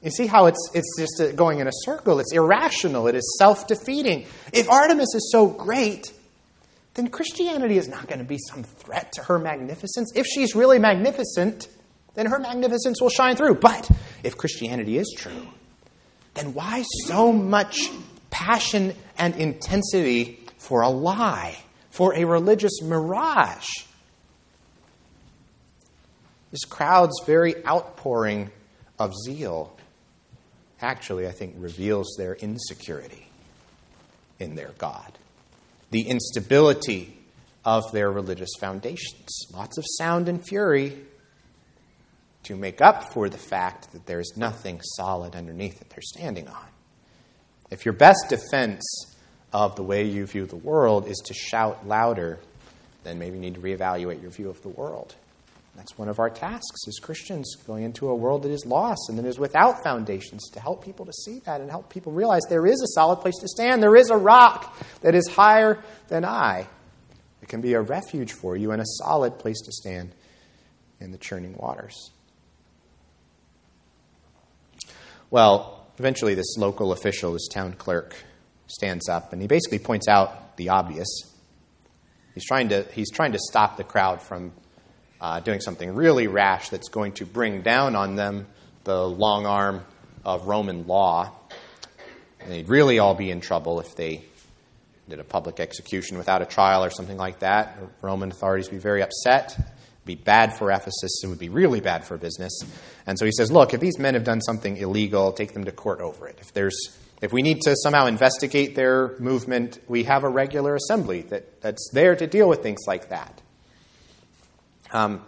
You 0.03 0.11
see 0.11 0.27
how 0.27 0.47
it's, 0.47 0.69
it's 0.73 0.97
just 0.99 1.37
going 1.37 1.59
in 1.59 1.67
a 1.67 1.71
circle. 1.85 2.19
It's 2.19 2.33
irrational. 2.33 3.07
It 3.07 3.15
is 3.15 3.37
self 3.39 3.67
defeating. 3.67 4.25
If 4.51 4.69
Artemis 4.69 5.15
is 5.15 5.31
so 5.31 5.47
great, 5.47 6.11
then 6.95 7.07
Christianity 7.07 7.77
is 7.77 7.87
not 7.87 8.07
going 8.07 8.19
to 8.19 8.25
be 8.25 8.37
some 8.37 8.63
threat 8.63 9.13
to 9.13 9.23
her 9.23 9.39
magnificence. 9.39 10.11
If 10.13 10.25
she's 10.25 10.55
really 10.55 10.77
magnificent, 10.77 11.69
then 12.15 12.25
her 12.25 12.39
magnificence 12.39 13.01
will 13.01 13.09
shine 13.09 13.37
through. 13.37 13.55
But 13.55 13.89
if 14.23 14.35
Christianity 14.35 14.97
is 14.97 15.15
true, 15.17 15.47
then 16.33 16.53
why 16.53 16.83
so 17.05 17.31
much 17.31 17.89
passion 18.29 18.93
and 19.17 19.37
intensity 19.37 20.43
for 20.57 20.81
a 20.81 20.89
lie, 20.89 21.57
for 21.91 22.13
a 22.13 22.25
religious 22.25 22.81
mirage? 22.81 23.69
This 26.51 26.65
crowd's 26.65 27.21
very 27.25 27.65
outpouring 27.65 28.51
of 28.99 29.13
zeal 29.25 29.75
actually, 30.81 31.27
I 31.27 31.31
think, 31.31 31.55
reveals 31.57 32.15
their 32.17 32.33
insecurity 32.35 33.27
in 34.39 34.55
their 34.55 34.71
God 34.77 35.17
the 35.91 36.07
instability 36.07 37.17
of 37.63 37.83
their 37.91 38.09
religious 38.09 38.49
foundations. 38.59 39.45
Lots 39.53 39.77
of 39.77 39.85
sound 39.97 40.27
and 40.27 40.43
fury 40.43 40.97
to 42.43 42.55
make 42.55 42.81
up 42.81 43.13
for 43.13 43.29
the 43.29 43.37
fact 43.37 43.91
that 43.91 44.07
there's 44.07 44.35
nothing 44.35 44.81
solid 44.95 45.35
underneath 45.35 45.77
that 45.77 45.89
they're 45.89 46.01
standing 46.01 46.47
on. 46.47 46.65
If 47.69 47.85
your 47.85 47.93
best 47.93 48.29
defense 48.29 48.81
of 49.53 49.75
the 49.75 49.83
way 49.83 50.05
you 50.05 50.25
view 50.25 50.45
the 50.45 50.55
world 50.55 51.07
is 51.07 51.17
to 51.25 51.33
shout 51.33 51.87
louder, 51.87 52.39
then 53.03 53.19
maybe 53.19 53.35
you 53.35 53.41
need 53.41 53.55
to 53.55 53.61
reevaluate 53.61 54.21
your 54.21 54.31
view 54.31 54.49
of 54.49 54.61
the 54.63 54.69
world. 54.69 55.15
That's 55.75 55.97
one 55.97 56.09
of 56.09 56.19
our 56.19 56.29
tasks 56.29 56.87
as 56.87 56.99
Christians, 56.99 57.55
going 57.65 57.83
into 57.83 58.09
a 58.09 58.15
world 58.15 58.43
that 58.43 58.51
is 58.51 58.65
lost 58.65 59.09
and 59.09 59.17
that 59.17 59.25
is 59.25 59.39
without 59.39 59.83
foundations, 59.83 60.49
to 60.51 60.59
help 60.59 60.83
people 60.83 61.05
to 61.05 61.13
see 61.13 61.39
that 61.45 61.61
and 61.61 61.69
help 61.69 61.89
people 61.89 62.11
realize 62.11 62.41
there 62.49 62.67
is 62.67 62.81
a 62.81 62.87
solid 62.87 63.17
place 63.17 63.37
to 63.39 63.47
stand. 63.47 63.81
There 63.81 63.95
is 63.95 64.09
a 64.09 64.17
rock 64.17 64.75
that 65.01 65.15
is 65.15 65.27
higher 65.29 65.81
than 66.09 66.25
I. 66.25 66.67
It 67.41 67.47
can 67.47 67.61
be 67.61 67.73
a 67.73 67.81
refuge 67.81 68.33
for 68.33 68.55
you 68.55 68.71
and 68.71 68.81
a 68.81 68.85
solid 68.85 69.39
place 69.39 69.59
to 69.61 69.71
stand 69.71 70.13
in 70.99 71.11
the 71.11 71.17
churning 71.17 71.55
waters. 71.57 72.11
Well, 75.31 75.87
eventually, 75.97 76.35
this 76.35 76.57
local 76.57 76.91
official, 76.91 77.33
this 77.33 77.47
town 77.47 77.73
clerk, 77.73 78.15
stands 78.67 79.09
up 79.09 79.33
and 79.33 79.41
he 79.41 79.47
basically 79.47 79.79
points 79.79 80.07
out 80.07 80.57
the 80.57 80.69
obvious. 80.69 81.07
He's 82.33 82.45
trying 82.45 82.69
to, 82.69 82.83
he's 82.93 83.11
trying 83.11 83.31
to 83.31 83.39
stop 83.39 83.77
the 83.77 83.83
crowd 83.83 84.21
from 84.21 84.51
uh, 85.21 85.39
doing 85.39 85.61
something 85.61 85.93
really 85.93 86.27
rash 86.27 86.69
that's 86.69 86.89
going 86.89 87.13
to 87.13 87.25
bring 87.25 87.61
down 87.61 87.95
on 87.95 88.15
them 88.15 88.47
the 88.83 89.07
long 89.07 89.45
arm 89.45 89.85
of 90.25 90.47
Roman 90.47 90.87
law. 90.87 91.31
And 92.39 92.51
they'd 92.51 92.67
really 92.67 92.97
all 92.99 93.13
be 93.13 93.29
in 93.29 93.39
trouble 93.39 93.79
if 93.79 93.95
they 93.95 94.23
did 95.07 95.19
a 95.19 95.23
public 95.23 95.59
execution 95.59 96.17
without 96.17 96.41
a 96.41 96.45
trial 96.45 96.83
or 96.83 96.89
something 96.89 97.17
like 97.17 97.39
that. 97.39 97.77
Roman 98.01 98.31
authorities 98.31 98.69
would 98.69 98.77
be 98.77 98.81
very 98.81 99.03
upset. 99.03 99.53
It'd 99.53 100.05
be 100.05 100.15
bad 100.15 100.57
for 100.57 100.71
Ephesus. 100.71 101.21
It 101.23 101.27
would 101.27 101.39
be 101.39 101.49
really 101.49 101.81
bad 101.81 102.05
for 102.05 102.17
business. 102.17 102.59
And 103.05 103.19
so 103.19 103.25
he 103.25 103.31
says, 103.31 103.51
look, 103.51 103.75
if 103.75 103.79
these 103.79 103.99
men 103.99 104.15
have 104.15 104.23
done 104.23 104.41
something 104.41 104.77
illegal, 104.77 105.33
take 105.33 105.53
them 105.53 105.65
to 105.65 105.71
court 105.71 106.01
over 106.01 106.27
it. 106.27 106.39
If 106.41 106.53
there's 106.53 106.97
if 107.21 107.31
we 107.31 107.43
need 107.43 107.61
to 107.61 107.75
somehow 107.75 108.07
investigate 108.07 108.73
their 108.73 109.15
movement, 109.19 109.79
we 109.87 110.05
have 110.05 110.23
a 110.23 110.29
regular 110.29 110.73
assembly 110.73 111.21
that, 111.23 111.61
that's 111.61 111.91
there 111.93 112.15
to 112.15 112.25
deal 112.25 112.49
with 112.49 112.63
things 112.63 112.79
like 112.87 113.09
that. 113.09 113.39
Um, 114.93 115.21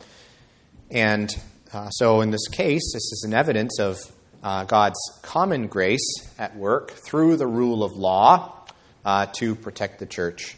and 0.91 1.33
uh, 1.71 1.89
so, 1.89 2.21
in 2.21 2.31
this 2.31 2.47
case, 2.49 2.91
this 2.93 3.11
is 3.11 3.23
an 3.25 3.33
evidence 3.33 3.79
of 3.79 3.97
uh, 4.43 4.65
God's 4.65 4.99
common 5.21 5.67
grace 5.67 6.05
at 6.37 6.55
work 6.55 6.91
through 6.91 7.37
the 7.37 7.47
rule 7.47 7.83
of 7.83 7.93
law 7.93 8.65
uh, 9.05 9.27
to 9.37 9.55
protect 9.55 9.99
the 9.99 10.05
church 10.05 10.57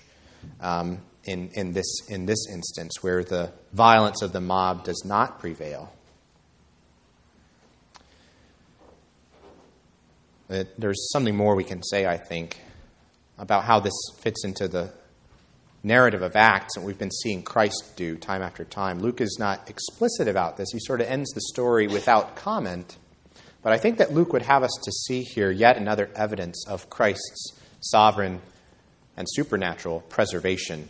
um, 0.60 1.00
in, 1.24 1.52
in, 1.54 1.74
this, 1.74 2.02
in 2.10 2.26
this 2.26 2.48
instance, 2.52 3.02
where 3.02 3.24
the 3.24 3.52
violence 3.74 4.22
of 4.22 4.34
the 4.34 4.42
mob 4.42 4.84
does 4.84 5.04
not 5.06 5.40
prevail. 5.40 5.94
There's 10.48 11.12
something 11.12 11.36
more 11.36 11.56
we 11.56 11.64
can 11.64 11.82
say, 11.82 12.06
I 12.06 12.18
think, 12.18 12.60
about 13.38 13.64
how 13.64 13.80
this 13.80 13.96
fits 14.20 14.44
into 14.46 14.68
the 14.68 14.92
narrative 15.86 16.24
of 16.24 16.36
Acts 16.36 16.76
and 16.76 16.86
we've 16.86 16.98
been 16.98 17.12
seeing 17.12 17.44
Christ 17.44 17.94
do 17.96 18.18
time 18.18 18.42
after 18.42 18.66
time. 18.66 19.00
Luke 19.00 19.22
is 19.22 19.38
not 19.40 19.70
explicit 19.70 20.28
about 20.28 20.58
this. 20.58 20.70
He 20.74 20.80
sort 20.80 21.00
of 21.00 21.08
ends 21.08 21.32
the 21.32 21.42
story 21.42 21.88
without 21.88 22.36
comment. 22.36 22.98
But 23.62 23.72
I 23.72 23.78
think 23.78 24.00
that 24.00 24.12
Luke 24.12 24.34
would 24.34 24.42
have 24.42 24.64
us 24.64 24.72
to 24.84 24.92
see 24.92 25.22
here 25.22 25.52
yet 25.52 25.78
another 25.78 26.10
evidence 26.16 26.66
of 26.68 26.90
Christ's 26.90 27.54
sovereign 27.80 28.42
and 29.16 29.28
supernatural 29.30 30.02
preservation 30.02 30.90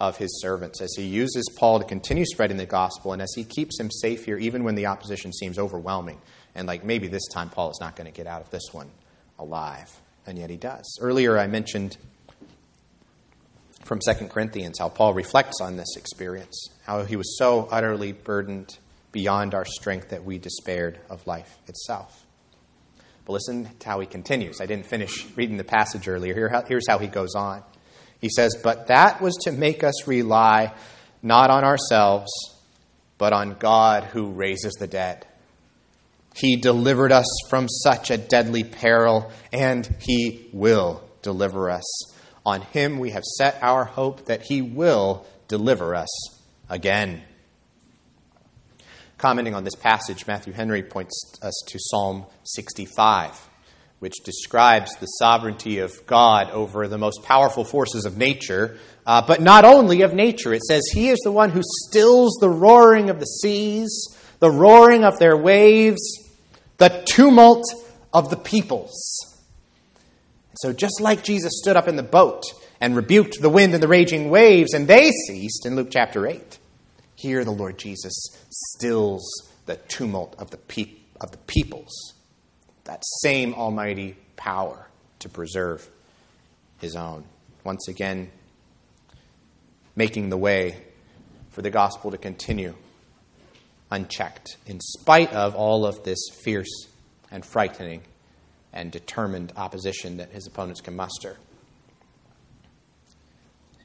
of 0.00 0.18
his 0.18 0.40
servants 0.40 0.82
as 0.82 0.92
he 0.96 1.04
uses 1.04 1.44
Paul 1.56 1.78
to 1.78 1.84
continue 1.84 2.26
spreading 2.26 2.58
the 2.58 2.66
gospel 2.66 3.12
and 3.12 3.22
as 3.22 3.32
he 3.34 3.44
keeps 3.44 3.80
him 3.80 3.90
safe 3.90 4.24
here, 4.24 4.36
even 4.36 4.64
when 4.64 4.74
the 4.74 4.86
opposition 4.86 5.32
seems 5.32 5.58
overwhelming. 5.58 6.20
And 6.54 6.68
like 6.68 6.84
maybe 6.84 7.08
this 7.08 7.26
time 7.32 7.48
Paul 7.48 7.70
is 7.70 7.78
not 7.80 7.96
going 7.96 8.10
to 8.10 8.16
get 8.16 8.26
out 8.26 8.42
of 8.42 8.50
this 8.50 8.72
one 8.72 8.90
alive. 9.38 9.90
And 10.26 10.38
yet 10.38 10.50
he 10.50 10.56
does. 10.56 10.98
Earlier 11.00 11.38
I 11.38 11.46
mentioned 11.46 11.96
from 13.84 14.00
2 14.00 14.28
Corinthians, 14.28 14.78
how 14.78 14.88
Paul 14.88 15.14
reflects 15.14 15.60
on 15.60 15.76
this 15.76 15.96
experience, 15.96 16.68
how 16.84 17.04
he 17.04 17.16
was 17.16 17.36
so 17.38 17.68
utterly 17.70 18.12
burdened 18.12 18.78
beyond 19.12 19.54
our 19.54 19.64
strength 19.64 20.08
that 20.08 20.24
we 20.24 20.38
despaired 20.38 20.98
of 21.08 21.26
life 21.26 21.58
itself. 21.68 22.26
But 23.24 23.34
listen 23.34 23.68
to 23.78 23.88
how 23.88 24.00
he 24.00 24.06
continues. 24.06 24.60
I 24.60 24.66
didn't 24.66 24.86
finish 24.86 25.26
reading 25.36 25.56
the 25.56 25.64
passage 25.64 26.08
earlier. 26.08 26.34
Here, 26.34 26.64
here's 26.66 26.88
how 26.88 26.98
he 26.98 27.06
goes 27.06 27.34
on. 27.34 27.62
He 28.20 28.28
says, 28.28 28.56
But 28.62 28.88
that 28.88 29.20
was 29.20 29.34
to 29.42 29.52
make 29.52 29.84
us 29.84 30.06
rely 30.06 30.72
not 31.22 31.50
on 31.50 31.64
ourselves, 31.64 32.30
but 33.18 33.32
on 33.32 33.54
God 33.54 34.04
who 34.04 34.30
raises 34.30 34.72
the 34.74 34.86
dead. 34.86 35.26
He 36.34 36.56
delivered 36.56 37.12
us 37.12 37.26
from 37.48 37.68
such 37.68 38.10
a 38.10 38.18
deadly 38.18 38.64
peril, 38.64 39.30
and 39.52 39.88
he 40.00 40.48
will 40.52 41.02
deliver 41.22 41.70
us 41.70 42.13
on 42.44 42.60
him 42.60 42.98
we 42.98 43.10
have 43.10 43.24
set 43.24 43.58
our 43.62 43.84
hope 43.84 44.26
that 44.26 44.42
he 44.42 44.62
will 44.62 45.26
deliver 45.48 45.94
us 45.94 46.08
again. 46.68 47.22
Commenting 49.18 49.54
on 49.54 49.64
this 49.64 49.74
passage, 49.74 50.26
Matthew 50.26 50.52
Henry 50.52 50.82
points 50.82 51.38
us 51.40 51.54
to 51.68 51.78
Psalm 51.80 52.26
65, 52.44 53.48
which 54.00 54.14
describes 54.24 54.94
the 54.96 55.06
sovereignty 55.06 55.78
of 55.78 56.06
God 56.06 56.50
over 56.50 56.88
the 56.88 56.98
most 56.98 57.22
powerful 57.22 57.64
forces 57.64 58.04
of 58.04 58.18
nature, 58.18 58.76
uh, 59.06 59.22
but 59.26 59.40
not 59.40 59.64
only 59.64 60.02
of 60.02 60.12
nature. 60.12 60.52
It 60.52 60.62
says, 60.62 60.82
He 60.92 61.08
is 61.08 61.20
the 61.24 61.32
one 61.32 61.50
who 61.50 61.62
stills 61.62 62.36
the 62.40 62.50
roaring 62.50 63.08
of 63.08 63.20
the 63.20 63.26
seas, 63.26 64.14
the 64.40 64.50
roaring 64.50 65.04
of 65.04 65.18
their 65.18 65.36
waves, 65.36 66.02
the 66.76 67.04
tumult 67.06 67.64
of 68.12 68.28
the 68.30 68.36
peoples. 68.36 69.33
So, 70.56 70.72
just 70.72 71.00
like 71.00 71.24
Jesus 71.24 71.52
stood 71.56 71.76
up 71.76 71.88
in 71.88 71.96
the 71.96 72.02
boat 72.02 72.42
and 72.80 72.94
rebuked 72.94 73.40
the 73.40 73.50
wind 73.50 73.74
and 73.74 73.82
the 73.82 73.88
raging 73.88 74.30
waves, 74.30 74.72
and 74.74 74.86
they 74.86 75.10
ceased 75.26 75.66
in 75.66 75.76
Luke 75.76 75.88
chapter 75.90 76.26
8, 76.26 76.58
here 77.16 77.44
the 77.44 77.50
Lord 77.50 77.78
Jesus 77.78 78.14
stills 78.50 79.24
the 79.66 79.76
tumult 79.76 80.34
of 80.38 80.50
the, 80.50 80.58
of 81.20 81.30
the 81.30 81.38
peoples. 81.38 82.14
That 82.84 83.02
same 83.22 83.54
almighty 83.54 84.16
power 84.36 84.88
to 85.20 85.28
preserve 85.28 85.88
his 86.78 86.96
own. 86.96 87.24
Once 87.64 87.88
again, 87.88 88.30
making 89.96 90.28
the 90.28 90.36
way 90.36 90.82
for 91.50 91.62
the 91.62 91.70
gospel 91.70 92.10
to 92.10 92.18
continue 92.18 92.74
unchecked, 93.90 94.56
in 94.66 94.80
spite 94.80 95.32
of 95.32 95.54
all 95.54 95.86
of 95.86 96.02
this 96.04 96.28
fierce 96.42 96.88
and 97.30 97.44
frightening 97.44 98.02
and 98.74 98.90
determined 98.90 99.52
opposition 99.56 100.18
that 100.18 100.30
his 100.30 100.46
opponents 100.46 100.82
can 100.82 100.96
muster. 100.96 101.38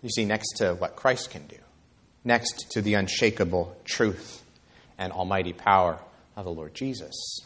You 0.02 0.10
see, 0.10 0.26
next 0.26 0.58
to 0.58 0.74
what 0.74 0.96
Christ 0.96 1.30
can 1.30 1.46
do, 1.48 1.58
next 2.26 2.72
to 2.72 2.82
the 2.82 2.96
unshakable 2.96 3.78
truth 3.86 4.44
and 4.98 5.14
almighty 5.14 5.54
power 5.54 6.00
of 6.36 6.46
the 6.46 6.52
Lord 6.52 6.74
Jesus, 6.74 7.40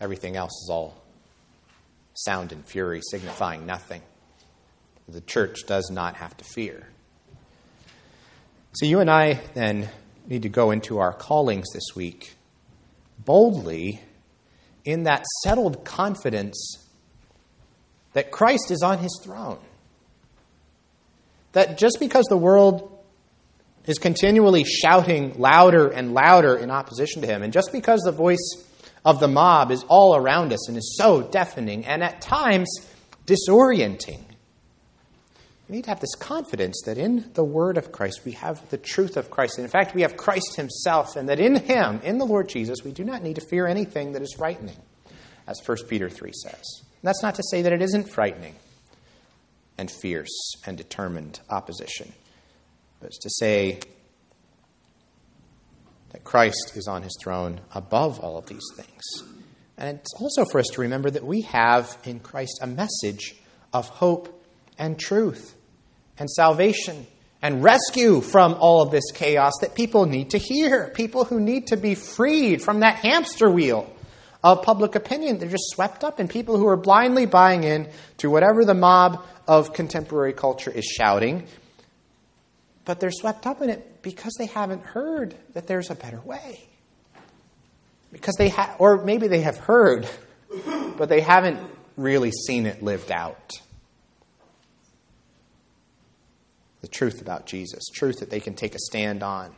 everything 0.00 0.36
else 0.36 0.52
is 0.62 0.68
all 0.70 1.02
sound 2.14 2.52
and 2.52 2.64
fury, 2.64 3.00
signifying 3.10 3.66
nothing. 3.66 4.02
The 5.08 5.20
church 5.20 5.66
does 5.66 5.90
not 5.90 6.16
have 6.16 6.36
to 6.36 6.44
fear. 6.44 6.86
So 8.74 8.86
you 8.86 9.00
and 9.00 9.10
I 9.10 9.40
then 9.54 9.88
need 10.28 10.42
to 10.42 10.48
go 10.48 10.70
into 10.70 10.98
our 10.98 11.12
callings 11.12 11.66
this 11.72 11.96
week 11.96 12.34
boldly 13.24 14.00
in 14.88 15.02
that 15.02 15.22
settled 15.42 15.84
confidence 15.84 16.82
that 18.14 18.30
Christ 18.30 18.70
is 18.70 18.82
on 18.82 18.96
his 18.96 19.20
throne. 19.22 19.58
That 21.52 21.76
just 21.76 22.00
because 22.00 22.24
the 22.30 22.38
world 22.38 22.98
is 23.84 23.98
continually 23.98 24.64
shouting 24.64 25.38
louder 25.38 25.88
and 25.88 26.14
louder 26.14 26.56
in 26.56 26.70
opposition 26.70 27.20
to 27.20 27.28
him, 27.28 27.42
and 27.42 27.52
just 27.52 27.70
because 27.70 28.00
the 28.00 28.12
voice 28.12 28.64
of 29.04 29.20
the 29.20 29.28
mob 29.28 29.70
is 29.70 29.84
all 29.88 30.16
around 30.16 30.54
us 30.54 30.68
and 30.68 30.78
is 30.78 30.96
so 30.96 31.20
deafening 31.20 31.84
and 31.84 32.02
at 32.02 32.22
times 32.22 32.74
disorienting, 33.26 34.22
we 35.68 35.76
need 35.76 35.84
to 35.84 35.90
have 35.90 36.00
this 36.00 36.14
confidence 36.14 36.82
that 36.86 36.96
in 36.96 37.30
the 37.34 37.44
word 37.44 37.76
of 37.76 37.92
Christ 37.92 38.22
we 38.24 38.32
have 38.32 38.68
the 38.70 38.78
truth 38.78 39.18
of 39.18 39.30
Christ. 39.30 39.58
And 39.58 39.64
in 39.64 39.70
fact, 39.70 39.94
we 39.94 40.02
have 40.02 40.16
Christ 40.16 40.56
himself, 40.56 41.14
and 41.14 41.28
that 41.28 41.40
in 41.40 41.56
him, 41.56 42.00
in 42.02 42.16
the 42.18 42.24
Lord 42.24 42.48
Jesus, 42.48 42.78
we 42.84 42.92
do 42.92 43.04
not 43.04 43.22
need 43.22 43.36
to 43.36 43.46
fear 43.46 43.66
anything 43.66 44.12
that 44.12 44.22
is 44.22 44.34
frightening, 44.38 44.76
as 45.46 45.60
1 45.64 45.76
Peter 45.88 46.08
3 46.08 46.32
says. 46.32 46.54
And 46.54 47.02
that's 47.02 47.22
not 47.22 47.34
to 47.34 47.42
say 47.50 47.62
that 47.62 47.72
it 47.72 47.82
isn't 47.82 48.10
frightening 48.10 48.54
and 49.76 49.90
fierce 49.90 50.54
and 50.66 50.76
determined 50.76 51.40
opposition, 51.50 52.12
but 53.00 53.08
it's 53.08 53.18
to 53.18 53.30
say 53.30 53.80
that 56.12 56.24
Christ 56.24 56.72
is 56.76 56.88
on 56.88 57.02
his 57.02 57.16
throne 57.22 57.60
above 57.74 58.20
all 58.20 58.38
of 58.38 58.46
these 58.46 58.64
things. 58.74 59.02
And 59.76 59.98
it's 59.98 60.14
also 60.14 60.46
for 60.50 60.58
us 60.58 60.66
to 60.72 60.80
remember 60.80 61.10
that 61.10 61.24
we 61.24 61.42
have 61.42 61.96
in 62.04 62.20
Christ 62.20 62.58
a 62.62 62.66
message 62.66 63.36
of 63.72 63.86
hope 63.88 64.42
and 64.78 64.98
truth 64.98 65.56
and 66.18 66.30
salvation 66.30 67.06
and 67.40 67.62
rescue 67.62 68.20
from 68.20 68.54
all 68.54 68.82
of 68.82 68.90
this 68.90 69.10
chaos 69.12 69.52
that 69.60 69.74
people 69.74 70.06
need 70.06 70.30
to 70.30 70.38
hear. 70.38 70.88
People 70.88 71.24
who 71.24 71.40
need 71.40 71.68
to 71.68 71.76
be 71.76 71.94
freed 71.94 72.62
from 72.62 72.80
that 72.80 72.96
hamster 72.96 73.48
wheel 73.48 73.92
of 74.42 74.62
public 74.62 74.94
opinion. 74.94 75.38
They're 75.38 75.48
just 75.48 75.70
swept 75.70 76.04
up 76.04 76.20
in 76.20 76.28
people 76.28 76.56
who 76.56 76.66
are 76.68 76.76
blindly 76.76 77.26
buying 77.26 77.64
in 77.64 77.88
to 78.18 78.30
whatever 78.30 78.64
the 78.64 78.74
mob 78.74 79.24
of 79.46 79.72
contemporary 79.72 80.32
culture 80.32 80.70
is 80.70 80.84
shouting. 80.84 81.46
But 82.84 83.00
they're 83.00 83.10
swept 83.10 83.46
up 83.46 83.60
in 83.62 83.70
it 83.70 84.02
because 84.02 84.34
they 84.38 84.46
haven't 84.46 84.82
heard 84.82 85.34
that 85.54 85.66
there's 85.66 85.90
a 85.90 85.94
better 85.94 86.20
way. 86.20 86.60
Because 88.12 88.34
they 88.36 88.48
ha- 88.48 88.74
or 88.78 89.04
maybe 89.04 89.28
they 89.28 89.42
have 89.42 89.58
heard, 89.58 90.08
but 90.96 91.08
they 91.08 91.20
haven't 91.20 91.60
really 91.96 92.30
seen 92.30 92.64
it 92.66 92.82
lived 92.82 93.12
out. 93.12 93.52
The 96.88 96.96
truth 96.96 97.20
about 97.20 97.46
Jesus, 97.46 97.84
truth 97.92 98.20
that 98.20 98.30
they 98.30 98.40
can 98.40 98.54
take 98.54 98.74
a 98.74 98.78
stand 98.78 99.22
on, 99.22 99.54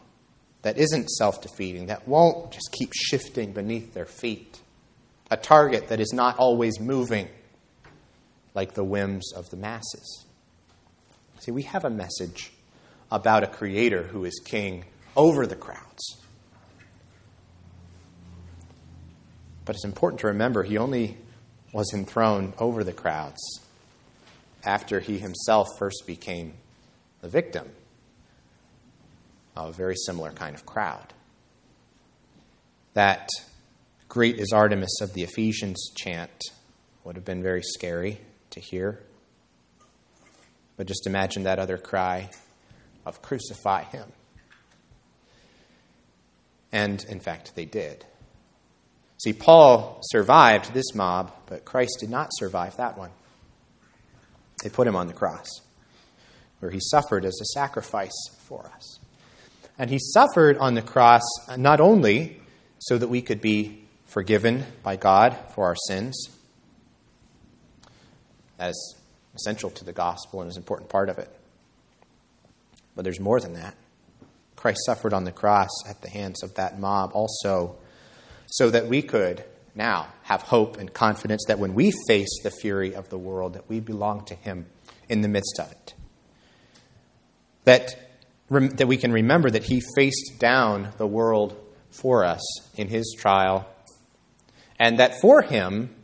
that 0.63 0.79
isn't 0.79 1.09
self 1.11 1.41
defeating, 1.41 1.87
that 1.87 2.07
won't 2.07 2.51
just 2.51 2.71
keep 2.73 2.91
shifting 2.93 3.53
beneath 3.53 3.95
their 3.95 4.07
feet, 4.07 4.61
a 5.31 5.37
target 5.37 5.89
that 5.89 6.01
is 6.01 6.13
not 6.13 6.39
always 6.39 6.81
moving 6.81 7.29
like 8.55 8.75
the 8.75 8.85
whims 8.85 9.33
of 9.33 9.49
the 9.51 9.57
masses. 9.57 10.27
See, 11.41 11.53
we 11.53 11.63
have 11.63 11.85
a 11.85 11.91
message 11.91 12.53
about 13.11 13.43
a 13.43 13.47
creator 13.47 14.03
who 14.03 14.25
is 14.25 14.41
king 14.45 14.85
over 15.17 15.47
the 15.47 15.57
crowds. 15.57 16.21
But 19.65 19.77
it's 19.77 19.85
important 19.85 20.21
to 20.21 20.27
remember 20.29 20.63
he 20.63 20.79
only 20.79 21.17
was 21.73 21.93
enthroned 21.95 22.55
over 22.59 22.83
the 22.83 22.93
crowds 22.93 23.39
after 24.65 25.01
he 25.01 25.19
himself 25.19 25.69
first 25.79 26.03
became 26.07 26.55
the 27.21 27.29
victim 27.29 27.69
of 29.57 29.69
a 29.69 29.73
very 29.73 29.97
similar 29.97 30.33
kind 30.33 30.55
of 30.55 30.65
crowd. 30.65 31.13
That 32.95 33.29
great 34.09 34.39
is 34.39 34.53
Artemis 34.53 35.01
of 35.01 35.15
the 35.15 35.23
Ephesians 35.23 35.91
chant 35.97 36.43
would 37.05 37.17
have 37.17 37.25
been 37.25 37.43
very 37.43 37.63
scary 37.63 38.21
to 38.51 38.61
hear. 38.61 39.01
But 40.77 40.87
just 40.87 41.07
imagine 41.07 41.45
that 41.45 41.59
other 41.59 41.79
cry 41.79 42.31
of 43.05 43.23
crucify 43.23 43.85
him. 43.85 44.11
And 46.73 47.05
in 47.09 47.21
fact, 47.21 47.55
they 47.55 47.65
did. 47.65 48.05
See, 49.23 49.33
Paul 49.33 50.01
survived 50.03 50.73
this 50.73 50.95
mob, 50.95 51.33
but 51.47 51.65
Christ 51.65 51.99
did 52.01 52.09
not 52.11 52.31
survive 52.33 52.77
that 52.77 52.97
one. 52.97 53.11
They 54.63 54.71
put 54.71 54.87
him 54.87 54.97
on 54.97 55.07
the 55.07 55.13
cross 55.13 55.49
where 56.61 56.71
he 56.71 56.79
suffered 56.81 57.25
as 57.25 57.39
a 57.41 57.47
sacrifice 57.47 58.17
for 58.39 58.71
us. 58.75 58.99
And 59.79 59.91
he 59.91 59.99
suffered 59.99 60.59
on 60.59 60.75
the 60.75 60.83
cross 60.83 61.23
not 61.57 61.81
only 61.81 62.41
so 62.79 62.99
that 62.99 63.09
we 63.09 63.23
could 63.23 63.41
be 63.41 63.83
forgiven 64.05 64.65
by 64.83 64.97
God 64.97 65.37
for 65.55 65.65
our 65.65 65.77
sins, 65.89 66.29
that 68.59 68.71
is 68.71 68.95
essential 69.35 69.71
to 69.71 69.85
the 69.85 69.93
gospel 69.93 70.43
and 70.43 70.51
is 70.51 70.57
an 70.57 70.63
important 70.63 70.91
part 70.91 71.09
of 71.09 71.19
it. 71.19 71.35
But 72.95 73.05
there's 73.05 73.21
more 73.21 73.41
than 73.41 73.55
that. 73.55 73.75
Christ 74.55 74.81
suffered 74.85 75.15
on 75.15 75.25
the 75.25 75.33
cross 75.33 75.71
at 75.89 76.03
the 76.03 76.11
hands 76.11 76.43
of 76.43 76.55
that 76.57 76.79
mob 76.79 77.13
also 77.15 77.77
so 78.47 78.69
that 78.69 78.87
we 78.87 79.01
could 79.01 79.43
now 79.75 80.09
have 80.25 80.43
hope 80.43 80.77
and 80.77 80.93
confidence 80.93 81.45
that 81.49 81.59
when 81.59 81.73
we 81.73 81.93
face 82.07 82.43
the 82.43 82.51
fury 82.51 82.95
of 82.95 83.09
the 83.09 83.17
world 83.17 83.55
that 83.55 83.69
we 83.71 83.81
belong 83.81 84.25
to 84.27 84.35
him 84.35 84.67
in 85.09 85.23
the 85.23 85.29
midst 85.29 85.59
of 85.59 85.71
it 85.71 85.95
that, 87.65 87.95
that 88.49 88.87
we 88.87 88.97
can 88.97 89.13
remember 89.13 89.51
that 89.51 89.65
he 89.65 89.83
faced 89.95 90.39
down 90.39 90.93
the 90.99 91.07
world 91.07 91.57
for 91.91 92.25
us 92.25 92.41
in 92.77 92.89
his 92.89 93.15
trial, 93.19 93.69
and 94.79 94.99
that 94.99 95.21
for 95.21 95.43
him, 95.43 95.95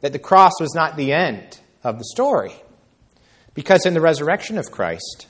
that 0.00 0.12
the 0.12 0.18
cross 0.18 0.52
was 0.60 0.74
not 0.74 0.96
the 0.96 1.12
end 1.12 1.60
of 1.84 1.98
the 1.98 2.04
story. 2.04 2.54
Because 3.54 3.86
in 3.86 3.94
the 3.94 4.00
resurrection 4.00 4.56
of 4.56 4.70
Christ, 4.70 5.26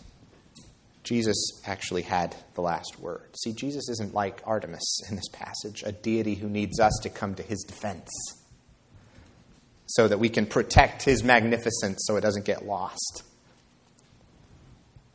Jesus 1.02 1.62
actually 1.64 2.02
had 2.02 2.36
the 2.54 2.60
last 2.60 3.00
word. 3.00 3.34
See, 3.42 3.54
Jesus 3.54 3.88
isn't 3.88 4.12
like 4.12 4.42
Artemis 4.44 5.00
in 5.08 5.16
this 5.16 5.28
passage, 5.32 5.82
a 5.82 5.92
deity 5.92 6.34
who 6.34 6.48
needs 6.48 6.78
us 6.78 6.92
to 7.02 7.08
come 7.08 7.34
to 7.36 7.42
his 7.42 7.64
defense 7.64 8.10
so 9.86 10.06
that 10.06 10.18
we 10.18 10.28
can 10.28 10.44
protect 10.44 11.02
his 11.02 11.24
magnificence 11.24 12.04
so 12.06 12.16
it 12.16 12.20
doesn't 12.20 12.44
get 12.44 12.66
lost. 12.66 13.22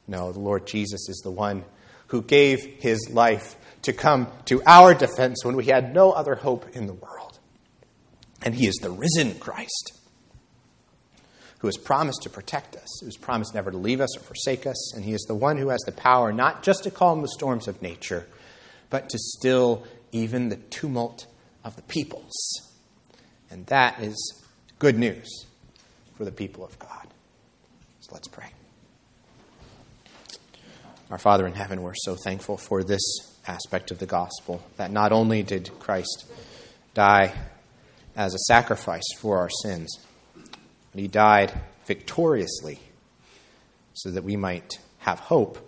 No, 0.08 0.32
the 0.32 0.40
Lord 0.40 0.68
Jesus 0.68 1.10
is 1.10 1.22
the 1.24 1.32
one 1.32 1.64
who 2.08 2.22
gave 2.22 2.64
his 2.80 3.10
life 3.10 3.56
to 3.84 3.94
come 3.94 4.28
to 4.46 4.62
our 4.66 4.94
defense 4.94 5.44
when 5.44 5.56
we 5.56 5.66
had 5.66 5.94
no 5.94 6.12
other 6.12 6.36
hope 6.36 6.76
in 6.76 6.88
the 6.88 6.94
world. 6.94 7.40
And 8.42 8.54
he 8.54 8.68
is 8.68 8.76
the 8.82 8.92
risen 8.92 9.40
Christ 9.40 9.94
who 11.64 11.68
has 11.68 11.78
promised 11.78 12.24
to 12.24 12.30
protect 12.30 12.76
us, 12.76 13.00
who 13.00 13.06
has 13.06 13.16
promised 13.16 13.56
never 13.56 13.72
to 13.72 13.78
leave 13.78 14.02
us 14.02 14.18
or 14.18 14.20
forsake 14.20 14.68
us, 14.68 14.94
and 14.94 15.06
He 15.06 15.14
is 15.14 15.22
the 15.30 15.34
one 15.34 15.56
who 15.56 15.70
has 15.70 15.80
the 15.86 15.94
power 15.94 16.34
not 16.34 16.62
just 16.62 16.84
to 16.84 16.92
calm 16.92 17.22
the 17.22 17.30
storms 17.30 17.70
of 17.70 17.82
nature, 17.82 18.28
but 18.90 19.08
to 19.08 19.18
still 19.18 19.86
even 20.12 20.50
the 20.50 20.58
tumult 20.58 21.26
of 21.64 21.78
the 21.78 21.82
peoples. 21.84 22.34
And 23.50 23.66
that 23.68 24.02
is 24.02 24.44
good 24.78 25.00
news 25.00 25.46
for 26.18 26.26
the 26.26 26.34
people 26.34 26.66
of 26.66 26.78
God. 26.80 27.08
So 28.02 28.10
let's 28.12 28.28
pray. 28.28 28.50
Our 31.14 31.20
Father 31.20 31.46
in 31.46 31.54
heaven, 31.54 31.84
we're 31.84 31.94
so 31.94 32.16
thankful 32.16 32.58
for 32.58 32.84
this 32.84 33.04
aspect 33.46 33.92
of 33.92 34.00
the 34.00 34.08
gospel 34.08 34.64
that 34.78 34.92
not 34.92 35.12
only 35.12 35.44
did 35.44 35.70
Christ 35.78 36.26
die 36.96 37.36
as 38.16 38.34
a 38.34 38.40
sacrifice 38.40 39.04
for 39.20 39.38
our 39.38 39.50
sins, 39.62 39.96
but 40.34 41.00
he 41.00 41.08
died 41.08 41.54
victoriously 41.86 42.80
so 43.94 44.10
that 44.10 44.24
we 44.24 44.36
might 44.36 44.80
have 44.98 45.20
hope 45.20 45.60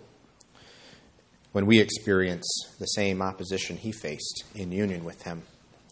when 1.52 1.64
we 1.64 1.78
experience 1.78 2.48
the 2.80 2.86
same 2.86 3.22
opposition 3.22 3.76
he 3.76 3.92
faced 3.92 4.42
in 4.56 4.72
union 4.72 5.04
with 5.04 5.22
him, 5.22 5.44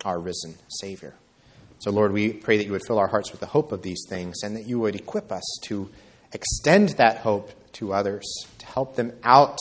our 0.05 0.19
risen 0.19 0.57
Savior. 0.81 1.15
So, 1.79 1.93
Lord, 1.93 2.13
we 2.13 2.33
pray 2.33 2.57
that 2.57 2.65
you 2.65 2.73
would 2.73 2.89
fill 2.89 2.99
our 2.99 3.07
hearts 3.07 3.31
with 3.31 3.39
the 3.39 3.47
hope 3.47 3.71
of 3.71 3.83
these 3.83 4.05
things 4.09 4.43
and 4.43 4.57
that 4.57 4.67
you 4.67 4.81
would 4.81 4.97
equip 4.97 5.31
us 5.31 5.45
to 5.67 5.91
extend 6.33 6.89
that 6.97 7.19
hope 7.19 7.53
to 7.75 7.93
others, 7.93 8.25
to 8.59 8.67
help 8.67 8.97
them 8.97 9.13
out 9.23 9.59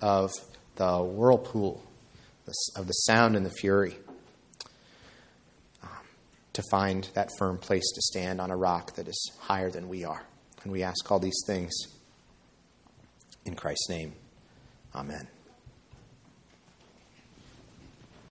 of 0.00 0.32
the 0.76 1.02
whirlpool 1.02 1.82
of 2.76 2.86
the 2.86 2.92
sound 2.92 3.36
and 3.36 3.46
the 3.46 3.50
fury, 3.50 3.96
um, 5.82 5.88
to 6.52 6.62
find 6.70 7.08
that 7.14 7.30
firm 7.38 7.56
place 7.56 7.88
to 7.94 8.02
stand 8.02 8.40
on 8.40 8.50
a 8.50 8.56
rock 8.56 8.94
that 8.96 9.08
is 9.08 9.32
higher 9.40 9.70
than 9.70 9.88
we 9.88 10.04
are. 10.04 10.24
And 10.64 10.72
we 10.72 10.82
ask 10.82 11.10
all 11.10 11.18
these 11.18 11.42
things 11.46 11.72
in 13.44 13.54
Christ's 13.54 13.88
name. 13.88 14.12
Amen. 14.94 15.28